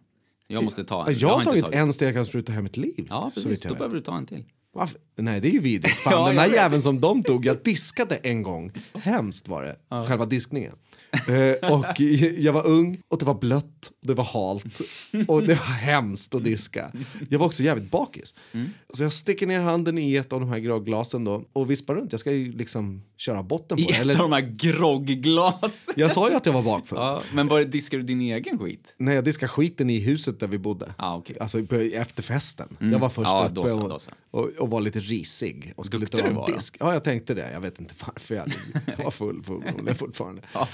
[0.48, 1.18] Jag måste ta Ja, en.
[1.20, 3.06] Jag har inte tagit en stelkrampsspruta hela mitt liv.
[3.10, 3.64] Ja, precis.
[3.64, 4.46] jag Då behöver du ta en till.
[4.74, 5.00] Varför?
[5.18, 5.96] Nej, det är ju vidrigt.
[6.00, 6.56] Fan, Ja, den här vet.
[6.58, 8.72] jäveln som de tog, jag diskade en gång.
[8.94, 10.74] Hemskt var det, själva diskningen.
[11.12, 12.00] Eh, och
[12.38, 14.82] jag var ung och det var blött, och det var halt
[15.28, 16.92] och det var hemskt att diska.
[17.30, 18.36] Jag var också jävligt bakis.
[18.52, 18.70] Mm.
[18.94, 22.12] Så jag sticker ner handen i ett av de här glasen då och vispar runt.
[22.12, 23.92] Jag ska ju liksom köra botten på I det.
[23.94, 25.86] ett Eller, av de här grogglas.
[25.96, 26.98] jag sa ju att jag var bakfull.
[26.98, 28.96] Ja, men var diskar du din egen skit?
[28.98, 30.94] Nej, jag diskade skiten i huset där vi bodde.
[30.98, 31.38] Ah, okej.
[31.40, 32.78] Alltså på, efter festen.
[32.80, 34.12] Jag var först Ja, uppe då så, och, då så.
[34.32, 35.74] och, och var lite risig.
[35.76, 36.78] Och skulle Duktig du var disk.
[36.80, 37.52] Ja, jag tänkte det.
[37.52, 38.36] Jag vet inte varför.
[38.36, 38.48] Jag,
[38.98, 40.42] jag var full förmodligen fortfarande.
[40.54, 40.68] Ja.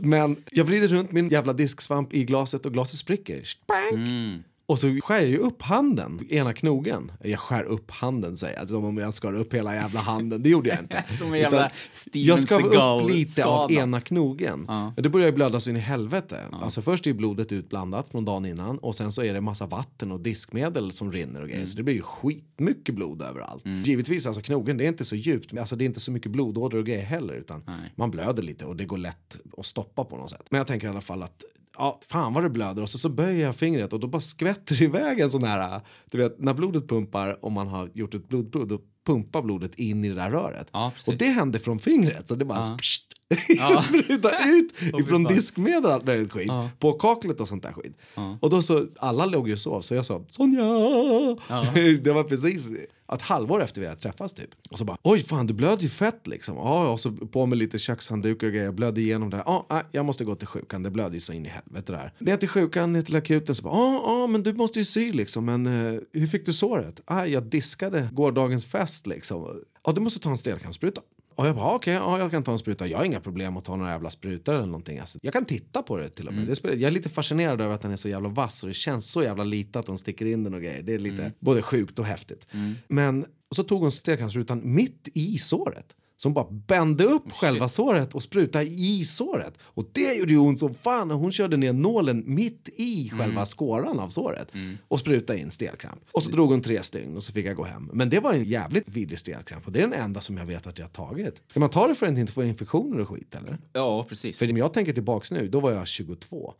[0.00, 3.42] Men jag vrider runt min jävla disksvamp i glaset och glaset spricker.
[3.44, 3.92] Spank!
[3.92, 4.42] Mm.
[4.70, 7.12] Och så skär jag ju upp handen, ena knogen.
[7.24, 10.42] Jag skär upp handen säger jag, som om jag skar upp hela jävla handen.
[10.42, 11.04] Det gjorde jag inte.
[11.18, 14.66] Som en jävla Steven Jag skar upp lite av ena knogen.
[14.96, 16.40] Det börjar blöda så in i helvete.
[16.52, 20.12] Alltså först är blodet utblandat från dagen innan och sen så är det massa vatten
[20.12, 21.66] och diskmedel som rinner och grejer.
[21.66, 23.66] Så det blir ju skitmycket blod överallt.
[23.84, 25.58] Givetvis, alltså knogen det är inte så djupt.
[25.58, 27.62] Alltså det är inte så mycket blodådror och grejer heller utan
[27.94, 30.46] man blöder lite och det går lätt att stoppa på något sätt.
[30.50, 31.44] Men jag tänker i alla fall att
[31.80, 32.82] ja, fan vad det blöder.
[32.82, 35.80] Och så, så böjer jag fingret och då bara skvätter det iväg en sån här,
[36.10, 40.04] du vet när blodet pumpar om man har gjort ett blodprov, då pumpar blodet in
[40.04, 40.68] i det där röret.
[40.72, 43.06] Ja, och det hände från fingret så det bara spst,
[43.84, 46.50] spruta ut ifrån diskmedel och allt möjligt skit.
[46.78, 47.98] På kaklet och sånt där skit.
[48.40, 50.62] Och då så, alla låg ju och sov så jag sa Sonja!
[52.02, 52.72] det var precis
[53.14, 54.50] ett halvår efter vi hade träffats typ.
[54.70, 56.56] Och så bara oj fan du blöder ju fett liksom.
[56.56, 58.64] Ja, och så på med lite kökshanddukar och grejer.
[58.64, 59.44] Jag blödde igenom det här.
[59.46, 60.82] Ja, jag måste gå till sjukan.
[60.82, 62.12] Det blöder ju så in i helvete där.
[62.18, 65.12] Ner till sjukan, ner till akuten så bara ja, ja men du måste ju sy
[65.12, 65.44] liksom.
[65.44, 67.00] Men eh, hur fick du såret?
[67.04, 69.60] Ah, jag diskade gårdagens fest liksom.
[69.84, 71.00] Ja, du måste ta en stelkrampsspruta.
[71.40, 72.86] Och jag bara, okej, ja, jag kan ta en spruta.
[72.86, 74.98] Jag har inga problem att ta några jävla sprutor eller någonting.
[74.98, 76.56] Alltså, jag kan titta på det till och med.
[76.56, 79.10] Spelar, jag är lite fascinerad över att den är så jävla vass och det känns
[79.12, 80.82] så jävla lite att de sticker in den och grejer.
[80.82, 82.46] Det är lite både sjukt och häftigt.
[82.88, 85.96] Men och så tog hon stelkrampssprutan mitt i såret.
[86.20, 89.54] Som bara bände upp själva såret och sprutade i såret.
[89.62, 91.10] Och det gjorde ju ont som fan.
[91.10, 94.52] Och hon körde ner nålen mitt i själva skåran av såret.
[94.88, 96.00] Och sprutade in stelkramp.
[96.12, 97.90] Och så drog hon tre stygn och så fick jag gå hem.
[97.92, 99.66] Men det var en jävligt vidrig stelkramp.
[99.66, 101.42] Och det är den enda som jag vet att jag har tagit.
[101.46, 103.58] Ska man ta det för att inte få infektioner och skit eller?
[103.72, 104.38] Ja, precis.
[104.38, 106.54] För om jag tänker tillbaks nu, då var jag 22.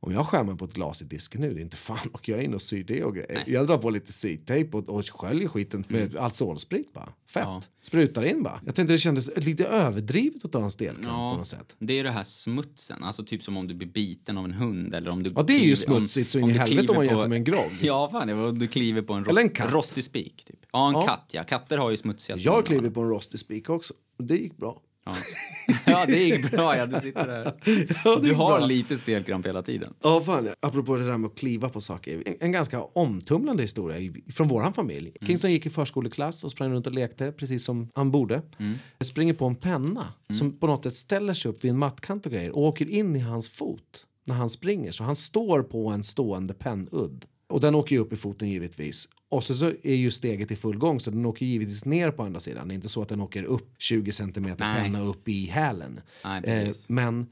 [0.00, 2.28] Om jag skär mig på ett glas i disken nu, det är inte fan och
[2.28, 3.44] jag in och syr det och grejer.
[3.46, 7.08] Jag drar på lite sytejp och, och sköljer skiten med alkoholsprit bara.
[7.30, 7.42] Fett.
[7.46, 7.62] Ja.
[7.82, 8.60] Sprutar in bara.
[8.66, 11.76] Jag tänkte kändes lite överdrivet att ta en stelkramp Ja, på något sätt.
[11.78, 14.94] Det är det här smutsen, alltså typ som om du blir biten av en hund
[14.94, 17.28] eller om du Ja, det är ju smutsigt så in i helvete om man jämför
[17.28, 17.70] med en grogg.
[17.82, 19.72] Ja, fan, det om du kliver på en, rost, en katt.
[19.72, 20.44] rostig spik.
[20.46, 20.58] Typ.
[20.72, 21.06] Ja, en Ja.
[21.06, 21.44] katt, ja.
[21.44, 23.94] Katter har ju smutsiga Jag kliver på en rostig spik också.
[24.18, 24.82] Det gick bra.
[25.10, 25.74] Ja.
[25.86, 26.76] ja, det gick bra.
[26.76, 27.54] Ja, du sitter där.
[28.04, 28.66] Ja, Du har bra.
[28.66, 29.94] lite stelkramp hela tiden.
[30.02, 30.48] Ja, fan.
[30.60, 32.22] Apropå det där med att kliva på saker.
[32.26, 35.12] En, en ganska omtumlande historia från vår familj.
[35.26, 38.42] Kingston gick i förskoleklass och sprang runt och lekte precis som han borde.
[39.00, 42.32] Springer på en penna som på något sätt ställer sig upp vid en mattkant och
[42.32, 44.90] grejer och åker in i hans fot när han springer.
[44.92, 47.24] Så han står på en stående pennudd.
[47.48, 49.08] Och den åker ju upp i foten givetvis.
[49.30, 52.22] Och så, så är ju steget i full gång så den åker givetvis ner på
[52.22, 52.68] andra sidan.
[52.68, 54.82] Det är inte så att den åker upp 20 centimeter Nej.
[54.82, 56.00] penna upp i hälen.
[56.24, 57.26] Nej, Eh, men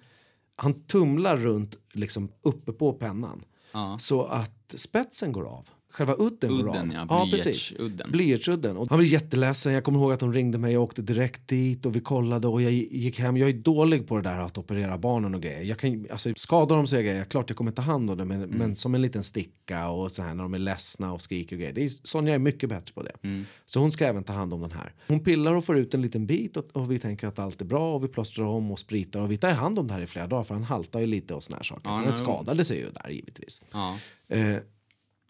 [0.57, 3.99] han tumlar runt liksom uppe på pennan Ja.
[4.01, 5.69] så att spetsen går av.
[5.99, 6.77] Själva udden, går av.
[6.77, 7.27] Udden, ja.
[7.31, 8.11] Blyertsudden.
[8.13, 8.77] Blyertsudden.
[8.77, 9.73] Och han blev jätteledsen.
[9.73, 10.73] Jag kommer ihåg att de ringde mig.
[10.73, 13.37] Jag åkte direkt dit och vi kollade och jag gick hem.
[13.37, 15.63] Jag är dålig på det där att operera barnen och grejer.
[15.63, 18.25] Jag kan, alltså, skadar de sig, grejer, klart jag kommer ta hand om det.
[18.25, 18.51] Men, Mm.
[18.59, 21.61] men som en liten sticka och så här när de är ledsna och skriker och
[21.61, 21.73] grejer.
[21.75, 23.13] Det är, Sonja är mycket bättre på det.
[23.23, 23.45] Mm.
[23.67, 24.95] Så hon ska även ta hand om den här.
[25.09, 27.65] Hon pillar och får ut en liten bit och, och vi tänker att allt är
[27.65, 30.07] bra och vi plåstrar om och spritar och vi tar hand om det här i
[30.07, 31.81] flera dagar för han haltar ju lite och såna här saker.
[31.83, 33.63] för Ja, han nej, skadade sig ju där givetvis.
[33.73, 33.97] Ja.
[34.29, 34.57] Eh,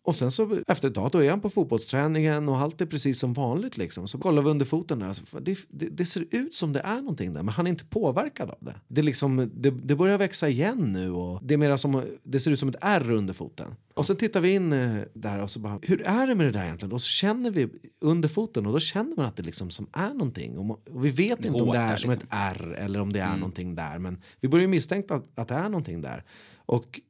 [0.08, 3.18] Och sen så efter ett tag då är han på fotbollsträningen och allt är precis
[3.18, 3.76] som vanligt.
[3.76, 4.08] Liksom.
[4.08, 5.40] Så kollar vi under foten där.
[5.40, 8.50] Det, det, det, ser ut som det är någonting där men han är inte påverkad
[8.50, 8.74] av det.
[8.88, 12.50] Det, liksom, det, det börjar växa igen nu och det, är mera som, det ser
[12.50, 13.74] ut som ett ärr under foten.
[13.94, 16.52] Och sen tittar vi in eh, där och så bara, hur är det med det
[16.52, 16.92] där egentligen?
[16.92, 17.68] Och så känner vi
[18.00, 20.58] under foten och då känner man att det liksom som är någonting.
[20.58, 22.28] Och, vi vet inte om det är som liksom.
[22.28, 23.40] ett ärr eller om det är mm.
[23.40, 23.98] någonting där.
[23.98, 26.24] Men vi börjar misstänka att, att det är någonting där.
[26.66, 27.00] Och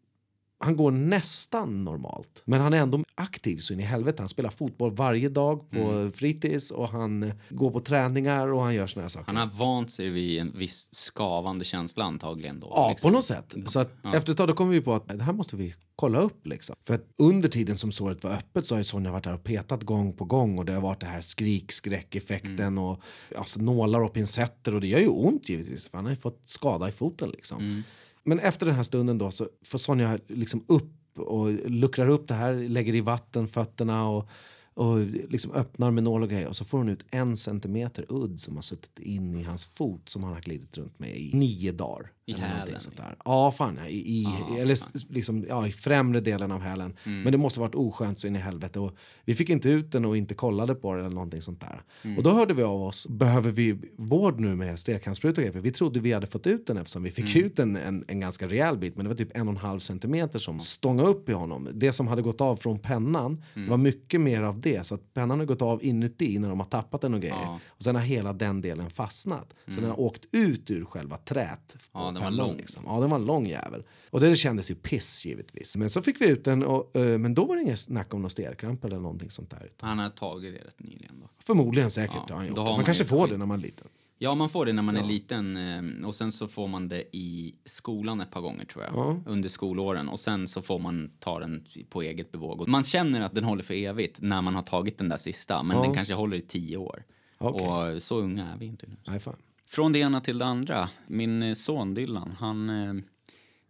[0.61, 2.43] han går nästan normalt.
[2.45, 4.23] Men han är ändå aktiv så in i helvete.
[4.23, 6.13] Han spelar fotboll varje dag på mm.
[6.13, 9.27] fritids och han går på träningar och han gör såna här saker.
[9.27, 12.73] Han har vant sig vid en viss skavande känsla antagligen då.
[12.75, 13.11] Ja, liksom.
[13.11, 13.55] på något sätt.
[13.67, 14.15] Så att ja.
[14.15, 16.77] efter ett tag då kom vi på att det här måste vi kolla upp liksom.
[16.87, 19.45] För att under tiden som såret var öppet så har ju Sonja varit där och
[19.45, 22.85] petat gång på gång och det har varit det här skrik, skräckeffekten mm.
[22.85, 23.03] och
[23.37, 26.43] alltså, nålar och pincetter och det gör ju ont givetvis för han har ju fått
[26.45, 27.61] skada i foten liksom.
[27.61, 27.83] Mm.
[28.29, 32.35] Men efter den här stunden då så får Sonja liksom upp och luckrar upp det
[32.35, 34.29] här, lägger i vatten fötterna och
[34.74, 34.99] och
[35.29, 38.55] liksom öppnar med nål och grejer och så får hon ut en centimeter udd som
[38.55, 42.12] har suttit in i hans fot som han har glidit runt med i nio dagar.
[42.29, 42.81] I hälen?
[43.24, 43.79] Ja, fan.
[43.87, 45.03] I, i, ah, eller fan.
[45.09, 46.97] Liksom, ja, i främre delen av hälen.
[47.05, 47.22] Mm.
[47.22, 48.81] Men det måste varit oskönt så in i helvete.
[48.81, 51.83] Och vi fick inte ut den och inte kollade på den eller någonting sånt där.
[52.03, 52.16] Mm.
[52.16, 55.53] Och då hörde vi av oss, behöver vi vård nu med stelkrampsspruta?
[55.53, 57.47] För vi trodde vi hade fått ut den eftersom vi fick mm.
[57.47, 58.97] ut en, en, en, ganska rejäl bit.
[58.97, 61.68] Men det var typ en och en halv centimeter som stångade upp i honom.
[61.74, 63.70] Det som hade gått av från pennan mm.
[63.70, 64.87] var mycket mer av det.
[64.87, 67.35] Så att pennan har gått av inuti när de har tappat den och grejer.
[67.35, 67.61] Ja.
[67.66, 69.55] Och sen har hela den delen fastnat.
[69.68, 71.76] Så den har åkt ut ur själva trät.
[71.93, 72.57] Ja, den var lång.
[72.57, 72.83] Liksom.
[72.87, 73.83] Ja, den var en lång jävel.
[74.11, 75.77] Och det kändes ju piss givetvis.
[75.77, 78.23] Men så fick vi ut den, och, uh, men då var det inget snack om
[78.23, 79.71] någon stelkramp eller någonting sånt där.
[79.81, 81.29] Han har tagit det rätt nyligen då?
[81.39, 82.23] Förmodligen säkert.
[82.29, 83.89] Ja, han man, man kanske får det när man är liten.
[84.21, 85.03] Ja, man får det när man ja.
[85.03, 88.85] är liten eh, och sen så får man det i skolan ett par gånger tror
[88.85, 88.95] jag.
[88.95, 89.21] Ja.
[89.27, 92.69] Under skolåren och sen så får man ta den på eget bevåg.
[92.69, 95.77] man känner att den håller för evigt när man har tagit den där sista, men
[95.77, 95.83] ja.
[95.83, 97.05] den kanske håller i tio år.
[97.39, 97.95] Okay.
[97.95, 98.97] Och så unga är vi inte nu.
[99.07, 99.37] Nej, fan.
[99.71, 100.89] Från det ena till det andra.
[101.07, 102.71] Min eh, son Dylan, han...
[102.71, 102.95] Eh,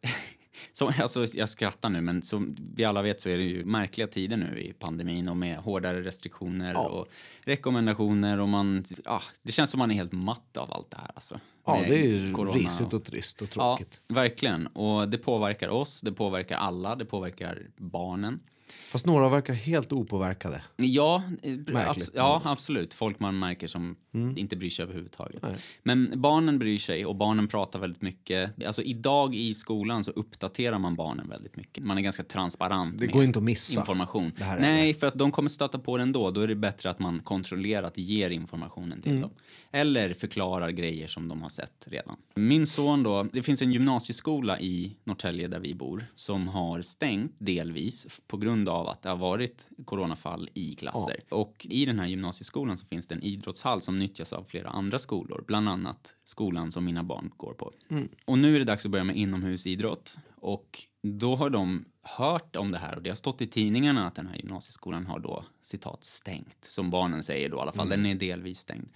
[0.72, 4.06] så, alltså, jag skrattar nu, men som vi alla vet så är det ju märkliga
[4.06, 6.88] tider nu i pandemin och med hårdare restriktioner ja.
[6.88, 7.08] och
[7.40, 8.84] rekommendationer och man...
[9.04, 11.10] Ja, det känns som man är helt matt av allt det här.
[11.14, 14.00] Alltså, ja, det är ju risigt och trist och tråkigt.
[14.06, 14.66] Ja, verkligen.
[14.66, 18.40] Och det påverkar oss, det påverkar alla, det påverkar barnen.
[18.72, 20.62] Fast några verkar helt opåverkade.
[20.76, 22.94] Ja, eh, abs ja absolut.
[22.94, 24.38] Folk man märker som mm.
[24.38, 25.42] inte bryr sig överhuvudtaget.
[25.42, 25.56] Nej.
[25.82, 28.66] Men barnen bryr sig och barnen pratar väldigt mycket.
[28.66, 31.84] Alltså idag i skolan så uppdaterar man barnen väldigt mycket.
[31.84, 34.32] Man är ganska transparent Det går inte att missa information.
[34.38, 36.30] Nej, för att de kommer stöta på det ändå.
[36.30, 39.22] Då är det bättre att man kontrollerat ger informationen till mm.
[39.22, 39.30] dem.
[39.72, 42.16] Eller förklarar grejer som de har sett redan.
[42.34, 47.34] Min son då, det finns en gymnasieskola i Norrtälje där vi bor som har stängt
[47.38, 51.20] delvis på grund av att det har varit coronafall i klasser.
[51.28, 51.36] Ja.
[51.36, 54.98] Och i den här gymnasieskolan så finns det en idrottshall som nyttjas av flera andra
[54.98, 57.72] skolor, bland annat skolan som mina barn går på.
[57.90, 58.08] Mm.
[58.24, 62.70] Och nu är det dags att börja med inomhusidrott och då har de hört om
[62.70, 66.04] det här och det har stått i tidningarna att den här gymnasieskolan har då citat
[66.04, 67.86] stängt, som barnen säger då i alla fall.
[67.86, 68.02] Mm.
[68.02, 68.88] Den är delvis stängd.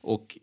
[0.00, 0.38] Och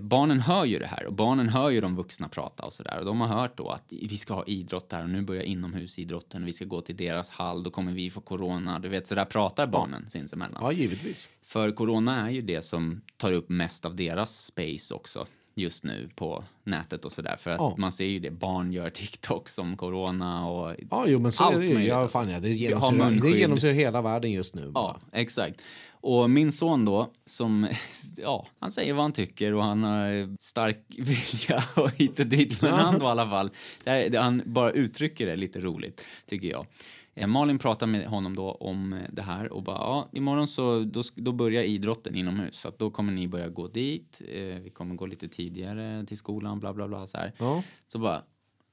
[0.00, 2.98] barnen hör ju det här och barnen hör ju de vuxna prata och sådär.
[2.98, 6.42] Och de har hört då att vi ska ha idrott här och nu börjar inomhusidrotten
[6.42, 8.78] och vi ska gå till deras hall, då kommer vi få corona.
[8.78, 10.10] Du vet, så där pratar barnen ja.
[10.10, 10.58] sinsemellan.
[10.60, 11.30] Ja, givetvis.
[11.42, 16.08] För corona är ju det som tar upp mest av deras space också just nu
[16.14, 17.36] på nätet och sådär.
[17.36, 17.74] För att ja.
[17.78, 21.56] man ser ju det, barn gör TikTok som corona och ja, jo, men så allt
[21.56, 21.88] är det, möjligt.
[21.88, 24.72] Ja, fan, ja, det, genomsyrar, det genomsyrar hela världen just nu.
[24.74, 25.62] Ja, exakt.
[26.02, 27.68] Och min son då, som,
[28.16, 32.62] ja, han säger vad han tycker och han har stark vilja och hit och dit,
[32.62, 33.50] men han då i alla fall,
[33.84, 36.66] där, han bara uttrycker det lite roligt, tycker jag.
[37.14, 41.02] Eh, Malin pratar med honom då om det här och bara, ja, imorgon så, då,
[41.16, 45.06] då börjar idrotten inomhus, så då kommer ni börja gå dit, eh, vi kommer gå
[45.06, 47.32] lite tidigare till skolan, bla bla bla så här.
[47.38, 47.62] Ja.
[47.86, 48.22] Så bara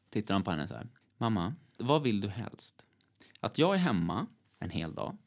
[0.10, 2.86] tittar han på henne så här, mamma, vad vill du helst?
[3.40, 4.28] Att jag är hemma
[4.60, 5.18] en hel dag,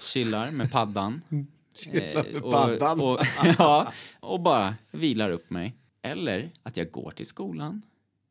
[0.00, 1.22] chillar med paddan.
[1.74, 3.00] chillar med eh, paddan?
[3.00, 3.20] Och, och,
[3.58, 5.74] ja, och bara vilar upp mig.
[6.02, 7.82] Eller att jag går till skolan,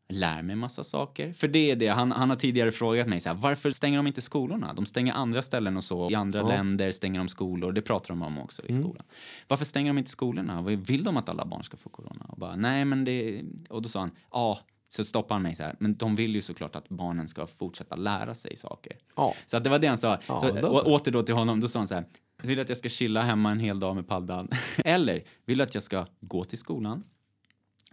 [0.10, 1.34] lär mig massa saker.
[1.34, 4.08] För det är det, han, han har tidigare frågat mig så här, varför stänger de
[4.08, 4.74] inte skolorna?
[4.74, 6.12] De stänger andra ställen och så.
[6.12, 6.48] I andra ja.
[6.48, 8.84] länder stänger de skolor, det pratar de om också i mm.
[8.84, 9.06] skolan.
[9.48, 10.62] Varför stänger de inte skolorna?
[10.62, 12.26] Vill de att alla barn ska få corona?
[12.28, 13.44] Och bara, nej men det...
[13.70, 16.42] Och då sa han, ja, så stoppar han mig så här, men de vill ju
[16.42, 18.98] såklart att barnen ska fortsätta lära sig saker.
[19.16, 19.36] Ja.
[19.46, 20.20] Så att det var det han sa.
[20.28, 22.06] Ja, så, å, åter då till honom, då sa han så här,
[22.44, 24.50] vill att jag ska chilla hemma en hel dag med paddan?
[24.78, 27.04] Eller vill att jag ska gå till skolan,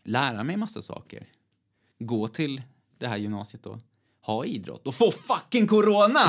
[0.05, 1.27] lära mig massa saker,
[1.99, 2.63] gå till
[2.99, 3.81] det här gymnasiet då,
[4.27, 6.21] ha idrott och få fucking corona!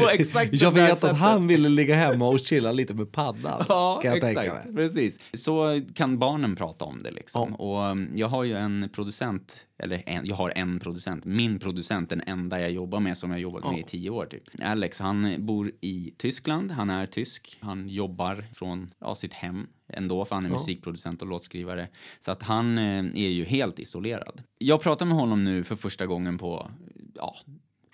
[0.00, 1.16] På exakt Jag vet att sättet.
[1.16, 3.64] han ville ligga hemma och chilla lite med paddan.
[3.68, 4.36] Ja, kan jag exakt.
[4.36, 4.74] tänka mig.
[4.74, 5.18] Precis.
[5.34, 7.54] Så kan barnen prata om det liksom.
[7.54, 12.10] Och um, jag har ju en producent, eller en, jag har en producent, min producent,
[12.10, 14.42] den enda jag jobbar med som jag jobbat med i tio år typ.
[14.62, 20.24] Alex, han bor i Tyskland, han är tysk, han jobbar från ja, sitt hem ändå,
[20.24, 21.88] för han är musikproducent och låtskrivare.
[22.18, 24.42] Så att han eh, är ju helt isolerad.
[24.58, 26.70] Jag pratar med honom nu för första gången på,
[27.14, 27.36] ja,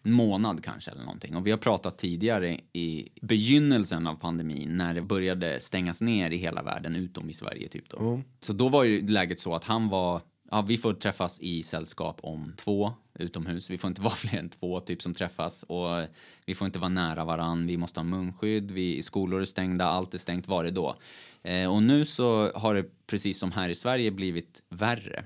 [0.02, 1.36] en månad kanske eller någonting.
[1.36, 6.36] Och vi har pratat tidigare i begynnelsen av pandemin när det började stängas ner i
[6.36, 7.96] hela världen utom i Sverige typ då.
[8.40, 10.20] Så då var ju läget så att han var
[10.50, 13.70] Ja, vi får träffas i sällskap om två utomhus.
[13.70, 16.06] Vi får inte vara fler än två typ som träffas och
[16.46, 17.66] vi får inte vara nära varann.
[17.66, 18.70] Vi måste ha munskydd.
[18.70, 20.48] Vi, skolor är stängda, allt är stängt.
[20.48, 20.96] Var det då?
[21.42, 25.24] Eh, och nu så har det precis som här i Sverige blivit värre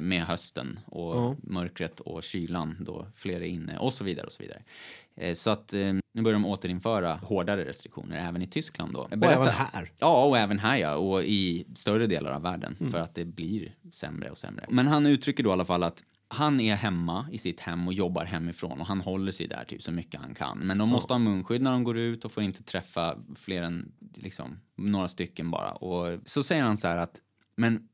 [0.00, 4.42] med hösten och mörkret och kylan då fler är inne och så vidare och så
[4.42, 4.62] vidare.
[5.16, 5.78] Eh, Så att eh,
[6.14, 9.08] nu börjar de återinföra hårdare restriktioner även i Tyskland då.
[9.10, 9.92] Berätta- även här.
[10.00, 13.74] Ja, och även här ja, och i större delar av världen för att det blir
[13.92, 14.66] sämre och sämre.
[14.70, 16.02] Men han uttrycker då i alla fall att
[16.32, 19.82] han är hemma i sitt hem och jobbar hemifrån och han håller sig där typ
[19.82, 20.58] så mycket han kan.
[20.58, 23.92] Men de måste ha munskydd när de går ut och får inte träffa fler än
[24.14, 25.72] liksom några stycken bara.
[25.72, 27.20] Och så säger han så här att
[27.56, 27.88] men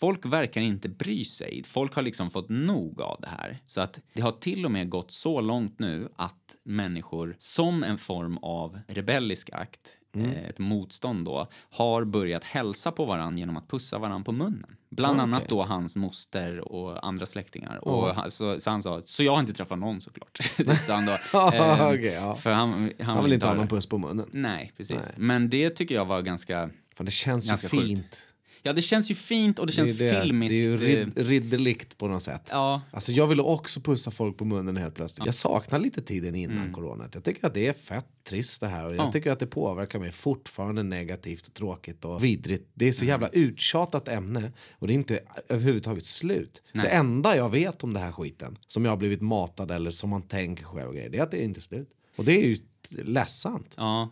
[0.00, 1.62] folk verkar inte bry sig.
[1.66, 3.58] Folk har liksom fått nog av det här.
[3.66, 7.98] Så att det har till och med gått så långt nu att människor som en
[7.98, 10.30] form av rebellisk akt, Mm.
[10.30, 14.76] eh, ett motstånd då, har börjat hälsa på varann genom att pussa varann på munnen.
[14.90, 17.88] Bland Ah, annat då hans moster och andra släktingar.
[17.88, 20.38] Och han, så, så han sa, så jag har inte träffat någon såklart.
[20.82, 21.12] Sa han då.
[21.54, 22.34] Eh, Okej, ja.
[22.34, 24.26] För han, han, Han vill inte ha någon puss på munnen.
[24.32, 25.12] Nej, precis.
[25.16, 26.70] Men det tycker jag var ganska...
[26.94, 28.29] Fan, det känns Ganska fint.
[28.62, 30.58] Ja, det känns ju fint och det känns det, är det, filmiskt.
[30.58, 32.48] det är ju eh, rid, ridderligt på något sätt.
[32.50, 35.26] Ja, Alltså jag ville också pussa folk på munnen helt plötsligt.
[35.26, 37.08] Jag saknar lite tiden innan corona.
[37.12, 39.06] Jag tycker att det är fett trist det här och jag Mm.
[39.06, 39.12] Ja.
[39.12, 42.70] tycker att det påverkar mig fortfarande negativt och tråkigt och vidrigt.
[42.74, 43.08] Det är så Mm.
[43.08, 46.62] jävla uttjatat ämne och det är inte överhuvudtaget slut.
[46.72, 46.84] Nej.
[46.84, 50.10] Det enda jag vet om det här skiten som jag har blivit matad eller som
[50.10, 51.88] man tänker själv och grejer, det är att det är inte slut.
[52.16, 52.56] Och det är ju
[52.90, 53.74] ledsamt.
[53.76, 54.10] ja.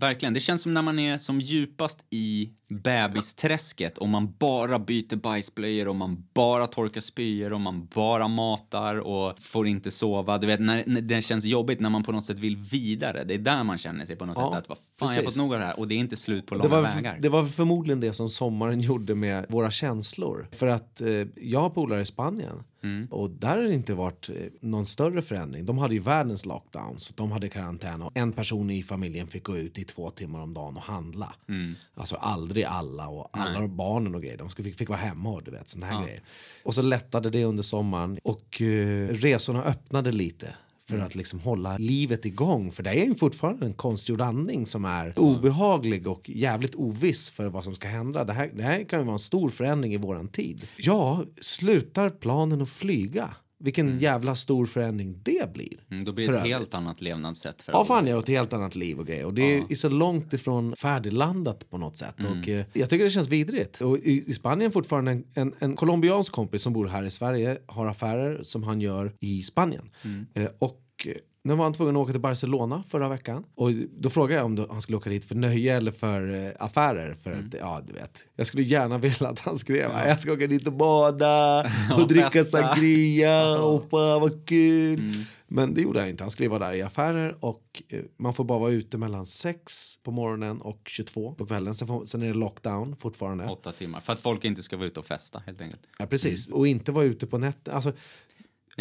[0.00, 0.34] Verkligen.
[0.34, 5.88] Det känns som när man är som djupast i bebisträsket och man bara byter bajsblöjor
[5.88, 10.38] och man bara torkar spyor och man bara matar och får inte sova.
[10.38, 13.24] Du vet, när, när det känns jobbigt när man på något sätt vill vidare.
[13.24, 15.14] Det är där man känner sig på något Ja, sätt att vad fan, jag har
[15.14, 15.34] precis.
[15.34, 17.16] fått nog av det här och det är inte slut på Det långa var, vägar.
[17.20, 20.48] det var förmodligen det som sommaren gjorde med våra känslor.
[20.52, 23.06] För att eh, jag har polare i Spanien Mm.
[23.10, 25.66] och där har det inte varit eh, någon större förändring.
[25.66, 29.44] De hade ju världens lockdown så de hade karantän och en person i familjen fick
[29.44, 31.34] gå ut i två timmar om dagen och handla.
[31.48, 31.74] Mm.
[31.94, 34.36] Alltså aldrig alla och alla barnen och grejer.
[34.36, 36.22] De fick, fick vara hemma och du vet såna här grejer.
[36.64, 40.54] Och så lättade det under sommaren och eh, resorna öppnade lite
[40.90, 41.06] för Mm.
[41.06, 42.72] att liksom hålla livet igång.
[42.72, 47.48] För det är ju fortfarande en konstgjord andning som är obehaglig och jävligt oviss för
[47.48, 48.24] vad som ska hända.
[48.24, 50.66] Det här, det här kan ju vara en stor förändring i våran tid.
[50.76, 53.34] Ja, slutar planen att flyga?
[53.62, 55.84] Vilken jävla stor förändring det blir.
[55.90, 56.54] Mm, då blir det ett övrigt.
[56.56, 59.24] helt annat levnadssätt för Ja, fan har ett helt annat liv och grejer.
[59.24, 62.14] Och det är så långt ifrån färdiglandat på något sätt.
[62.18, 63.80] Och, eh, jag tycker det känns vidrigt.
[63.80, 67.58] Och i, i Spanien fortfarande en, en, en colombiansk kompis som bor här i Sverige
[67.66, 69.90] har affärer som han gör i Spanien.
[70.34, 71.06] Eh, och
[71.42, 73.44] nu var han tvungen att åka till Barcelona förra veckan.
[73.54, 77.14] Och då frågade jag om han skulle åka dit för nöje eller för eh, affärer.
[77.14, 78.26] För att, ja, du vet.
[78.36, 81.60] Jag skulle gärna vilja att han skrev jag ska åka dit och bada
[81.92, 85.14] och Och dricka festa." sangria och fan vad kul.
[85.52, 86.24] Men det gjorde han inte.
[86.24, 89.96] Han skulle vara där i affärer och eh, man får bara vara ute mellan 6
[90.02, 91.74] på morgonen och 22 på kvällen.
[91.74, 93.46] Sen, får, sen är det lockdown fortfarande.
[93.46, 94.00] Åtta timmar.
[94.00, 95.82] För att folk inte ska vara ute och festa helt enkelt.
[95.98, 96.48] Ja, precis.
[96.48, 97.72] Och inte vara ute på nätter.
[97.72, 97.92] Alltså,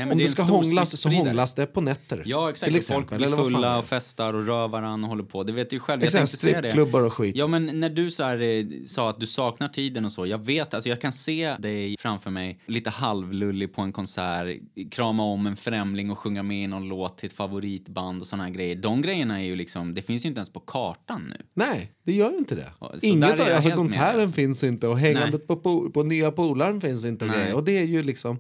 [0.05, 2.23] Nej, om det det ska hånglas så hånglas det på nätter.
[2.25, 2.71] Ja, exakt.
[2.71, 3.29] Till och folk exempel.
[3.29, 5.43] blir fulla och festar och rör varandra och håller på.
[5.43, 6.01] Det vet du ju själv.
[6.01, 6.71] Jag Exakt, tänkte säga det.
[6.71, 7.35] strippklubbar och skit.
[7.35, 10.25] Ja, men när du så här, eh, sa att du saknar tiden och så.
[10.25, 14.57] Jag vet, alltså jag kan se dig framför mig lite halvlullig på en konsert,
[14.91, 18.43] krama om en främling och sjunga med i någon låt till ett favoritband och såna
[18.43, 18.75] här grejer.
[18.75, 21.45] De grejerna är ju liksom, det finns ju inte ens på kartan nu.
[21.53, 22.71] Nej, det gör ju inte det.
[22.79, 24.33] Så Inget, jag alltså med, konserten alltså.
[24.35, 27.25] finns inte och hängandet på, po- på nya polaren finns inte.
[27.25, 27.53] Och, grejer.
[27.53, 28.39] och det är ju liksom,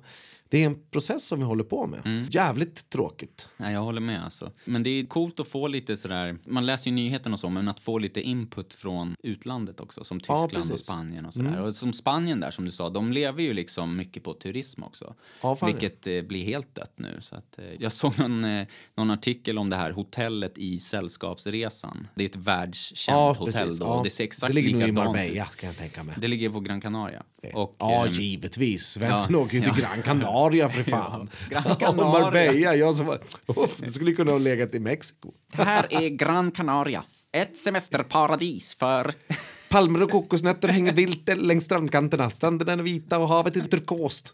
[0.51, 2.01] det är en process som vi håller på med.
[2.05, 2.27] Mm.
[2.31, 3.49] Jävligt tråkigt.
[3.57, 4.51] Nej, jag håller med alltså.
[4.65, 7.67] Men det är coolt att få lite sådär, man läser ju nyheten och så, men
[7.67, 10.85] att få lite input från utlandet också, som Ja, Tyskland och precis.
[10.85, 11.61] Spanien och sådär.
[11.61, 15.15] Och som Spanien där, som du sa, de lever ju liksom mycket på turism också.
[15.41, 17.17] Ja, vilket eh, blir helt dött nu.
[17.21, 22.07] Så att, eh, jag såg någon, eh, någon artikel om det här hotellet i Sällskapsresan.
[22.15, 23.85] Det är ett världskänt Ja, hotell då.
[23.85, 23.97] Ja.
[23.97, 26.15] och Det ser exakt det ligger nog i Marbella kan jag tänka mig.
[26.17, 27.23] Det ligger på Gran Canaria.
[27.53, 28.87] Och, ja, ehm, givetvis.
[28.87, 29.79] Svensken ja, åker ju till ja.
[29.79, 30.38] Gran Canaria.
[30.39, 31.29] Canaria för fan.
[31.49, 32.21] Gran Och Canaria.
[32.21, 32.75] Marbella.
[32.75, 33.17] Jag som
[33.47, 35.31] uff, det skulle kunna ha legat i Mexiko.
[35.55, 37.03] Det här är Gran Canaria.
[37.31, 39.13] Ett semesterparadis för...
[39.69, 42.29] Palmer och kokosnötter hänger vilt längs strandkanterna.
[42.29, 44.33] Stränderna är vita och havet är turkost.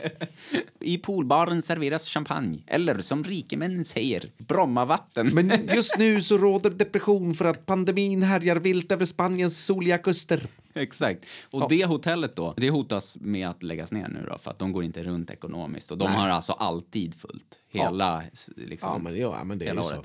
[0.80, 2.64] I poolbaren serveras champagne.
[2.68, 5.28] Eller som rikemännen säger, Brommavatten.
[5.34, 10.48] Men just nu så råder depression för att pandemin härjar vilt över Spaniens soliga kuster.
[10.74, 11.26] Exakt.
[11.52, 14.72] Och det hotellet då, det hotas med att läggas ner nu då, för att de
[14.72, 15.92] går inte runt ekonomiskt.
[15.92, 17.58] Och de har alltså alltid fullt.
[17.70, 20.02] Hela, s- liksom, Ja, men, ja, men det är hela året.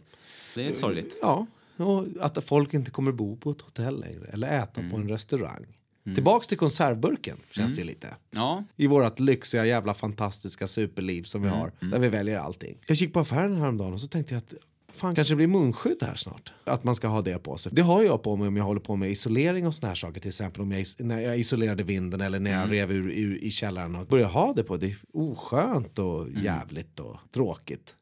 [0.55, 1.17] Det är sorgligt.
[1.23, 1.47] Ja,
[1.81, 4.91] och att folk inte kommer bo på ett hotell längre eller äta Mm.
[4.93, 5.67] på en restaurang.
[6.15, 8.17] Tillbaks till konservburken känns det ju lite.
[8.31, 11.73] Ja, I vårt lyxiga jävla fantastiska superliv som vi Mm, har.
[11.91, 12.79] Där vi väljer allting.
[12.87, 14.55] Jag gick på affären häromdagen och så tänkte jag att
[14.97, 16.53] fan kanske det blir munskydd här snart.
[16.65, 17.73] Att man ska ha det på sig.
[17.75, 20.21] Det har jag på mig om jag håller på med isolering och såna här saker.
[20.21, 22.71] Till exempel om jag, när jag isolerade vinden eller när jag Mm.
[22.71, 23.97] rev ur, ur i källaren.
[23.97, 24.77] Och började ha det på.
[24.77, 26.45] Det är oskönt och Mm.
[26.45, 27.97] jävligt och tråkigt.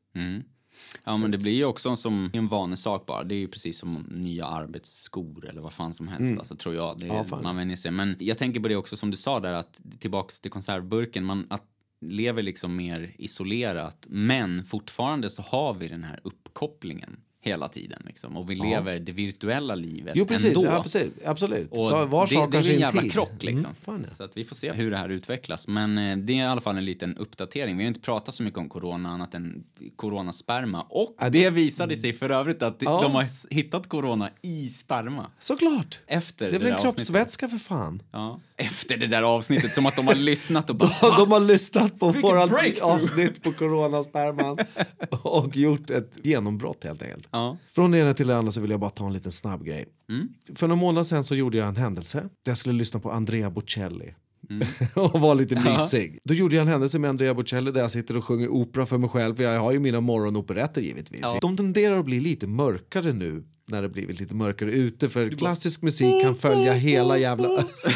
[1.05, 3.25] Ja, men det blir ju också som en vanesak bara.
[3.25, 6.99] Det är ju precis som nya arbetsskor eller vad fan som helst, alltså, tror jag.
[6.99, 7.27] Det Mm.
[7.31, 7.91] Ja, man vänjer sig.
[7.91, 11.47] Men jag tänker på det också som du sa där, att tillbaks till konservburken, man
[11.51, 11.65] att
[12.01, 17.17] lever liksom mer isolerat, men fortfarande så har vi den här uppkopplingen
[17.49, 18.37] hela tiden liksom.
[18.37, 20.65] Och vi lever det virtuella livet Jo precis, ändå.
[20.65, 21.71] ja, precis absolut.
[21.71, 23.13] Och så var det, sak det blir en jävla tid.
[23.13, 23.65] krock liksom.
[23.65, 24.15] Mm, fan ja.
[24.15, 25.69] Så att vi får se hur det här utvecklas.
[25.69, 27.77] Men eh, det är i alla fall en liten uppdatering.
[27.77, 29.65] Vi har inte pratat så mycket om corona annat än
[29.97, 30.83] coronasperma.
[30.89, 33.03] Och det visade sig för övrigt att Ja.
[33.03, 35.31] de har hittat corona i sperma.
[35.39, 36.01] Såklart!
[36.07, 38.03] Efter Det är väl en kroppsvätska för fan.
[38.13, 38.41] Ja.
[38.61, 41.17] Efter det där avsnittet, som att de har lyssnat och bara...
[41.17, 42.95] De har lyssnat på breakthrough!
[42.95, 44.59] avsnitt på coronasperman
[45.11, 47.29] och gjort ett genombrott helt enkelt.
[47.31, 47.57] Ja.
[47.69, 49.89] Från det ena till det andra så vill jag bara ta en liten snabb grej.
[50.11, 50.29] Mm.
[50.55, 53.51] För några månader sedan så gjorde jag en händelse där jag skulle lyssna på Andrea
[53.51, 54.15] Bocelli.
[54.51, 54.69] Mm.
[54.95, 56.19] och var lite mysig.
[56.25, 58.99] Då gjorde jag en händelse med Andrea Bocelli där jag sitter och sjunger opera för
[58.99, 59.35] mig själv.
[59.35, 61.25] För jag har ju mina morgonoperetter givetvis.
[61.41, 65.83] De tenderar att bli lite mörkare nu när det blivit lite mörkare ute för klassisk
[65.83, 67.49] musik kan följa hela jävla...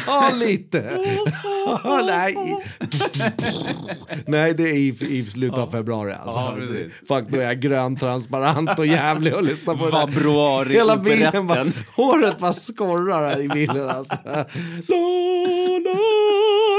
[0.07, 0.79] Ja, lite!
[2.05, 2.35] Nej.
[4.25, 4.87] Nej, det är i,
[5.19, 6.13] i slutet av februari.
[6.13, 6.39] Alltså.
[6.39, 6.55] Ja.
[7.07, 9.99] Fuck, då är jag grön, transparent och jävlig och lyssnar på det där.
[9.99, 14.17] Vabruari Hela bilen bara, håret bara skorrar i bilen alltså.
[14.25, 14.37] La,
[15.85, 15.99] la,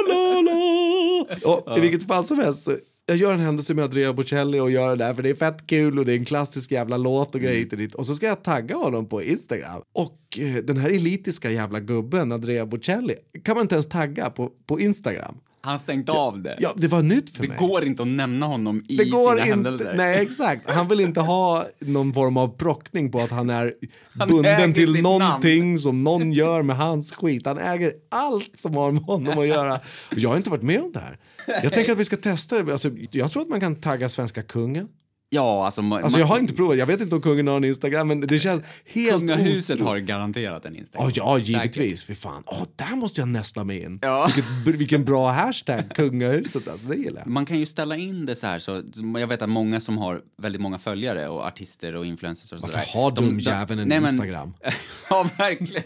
[0.08, 1.52] la, la.
[1.52, 2.68] Och, I vilket fall som helst
[3.06, 5.66] jag gör en händelse med Andrea Bocelli och gör det där för det är fett
[5.66, 7.94] kul och det är en klassisk jävla låt och grejer hit och dit.
[7.94, 9.82] Och så ska jag tagga honom på Instagram.
[9.94, 14.50] Och eh, den här elitiska jävla gubben, Andrea Bocelli, kan man inte ens tagga på,
[14.66, 15.34] på Instagram.
[15.60, 16.56] Han stängt av det.
[16.60, 17.58] Ja, det var nytt för det mig.
[17.58, 19.50] går inte att nämna honom i Det går sina inte.
[19.50, 19.94] händelser.
[19.96, 20.70] Nej, exakt.
[20.70, 23.74] Han vill inte ha någon form av prockning på att han är
[24.18, 27.46] Han bunden till någonting som någon gör med hans skit.
[27.46, 29.80] Han äger allt som har med honom att göra.
[30.16, 31.18] Jag har inte varit med om det här.
[31.46, 32.72] Jag tänker att vi ska testa det.
[32.72, 34.88] Alltså, jag tror att man kan tagga svenska kungen.
[35.30, 35.82] Ja, alltså...
[35.82, 36.76] Alltså, jag har inte provat.
[36.78, 40.64] Jag vet inte om kungen har en Instagram, men det känns helt Kungahuset har garanterat
[40.64, 41.10] en Instagram.
[41.14, 41.48] Ja, ja, Säkert.
[41.76, 42.04] givetvis.
[42.04, 42.42] Fy fan.
[42.46, 43.98] Åh, där måste jag nästla mig in.
[44.02, 44.30] Ja.
[44.64, 46.68] Vilket, vilken bra hashtag, kungahuset.
[46.68, 47.26] Alltså, det gillar jag.
[47.26, 48.82] Man kan ju ställa in det så här, så
[49.20, 52.78] jag vet att många som har väldigt många följare och artister och influencers och Varför
[52.78, 53.02] sådär.
[53.02, 54.54] har de- dumjäveln en nej, men- Instagram?
[55.10, 55.82] ja, verkligen.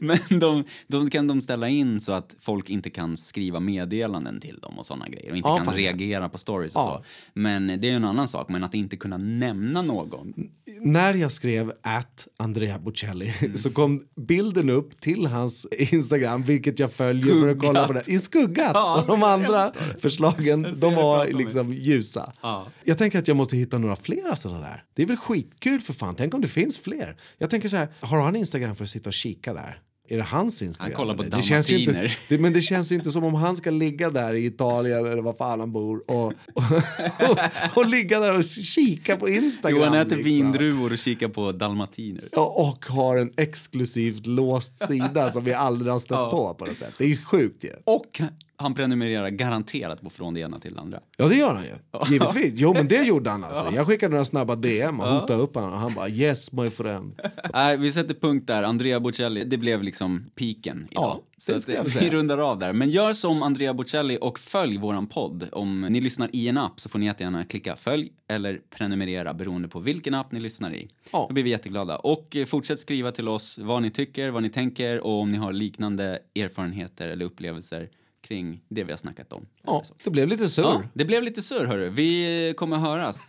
[0.00, 4.58] Men de, de kan de ställa in så att folk inte kan skriva meddelanden till
[4.58, 5.74] dem och såna grejer och inte Ja, kan fan.
[5.74, 7.02] reagera på stories och Ja.
[7.04, 7.04] så.
[7.40, 10.34] Men det är ju en annan sak, men att inte kunna nämna någon.
[10.80, 13.56] när jag skrev att Andrea Bocelli Mm.
[13.56, 18.08] så kom bilden upp till hans Instagram, vilket jag följer för att kolla på det.
[18.08, 18.70] I skuggat!
[18.74, 22.32] Ja, och de andra förslagen, de var liksom ljusa.
[22.42, 22.66] Ja.
[22.84, 24.82] Jag tänker att jag måste hitta några flera sådana där.
[24.94, 26.14] Det är väl skitkul för fan.
[26.14, 27.16] Tänk om det finns fler.
[27.38, 29.80] Jag tänker så här, har han Instagram för att sitta och kika där?
[30.10, 30.92] Är det hans Instagram?
[30.92, 33.70] Han kollar på det känns inte, det, Men det känns inte som om han ska
[33.70, 37.38] ligga där i Italien eller var fan han bor och, och, och,
[37.74, 39.78] och ligga där och kika på Instagram.
[39.78, 40.24] Johan äter liksom.
[40.24, 42.24] vindruvor och kikar på dalmatiner.
[42.32, 46.30] Ja, och har en exklusivt låst sida som vi aldrig har stött Ja.
[46.30, 46.94] på på något sätt.
[46.98, 47.70] Det är ju sjukt ju.
[47.84, 48.20] Och
[48.60, 51.00] han prenumererar garanterat på Från det ena till det andra.
[51.16, 51.74] Ja, det gör han ju.
[52.12, 52.52] Givetvis.
[52.56, 53.70] Jo, men det gjorde han alltså.
[53.74, 57.20] Jag skickade några snabba DM och hotade upp honom och han bara yes my friend.
[57.52, 58.62] Nej, vi sätter punkt där.
[58.62, 61.04] Andrea Bocelli, det blev liksom piken idag.
[61.04, 62.72] Ja, Så det ska vi rundar av där.
[62.72, 65.48] Men gör som Andrea Bocelli och följ våran podd.
[65.52, 69.68] Om ni lyssnar i en app så får ni jättegärna klicka följ eller prenumerera beroende
[69.68, 70.88] på vilken app ni lyssnar i.
[71.12, 71.24] Ja.
[71.28, 71.96] Då blir vi jätteglada.
[71.96, 75.38] Och eh, fortsätt skriva till oss vad ni tycker, vad ni tänker och om ni
[75.38, 77.88] har liknande erfarenheter eller upplevelser
[78.28, 79.46] kring det vi har snackat om.
[79.66, 80.62] Ja, det blev lite surr.
[80.64, 81.90] Ja, det blev lite surr hörru.
[81.90, 83.18] Vi kommer höras.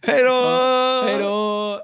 [0.00, 0.40] Hej då!
[1.04, 1.80] Hej då!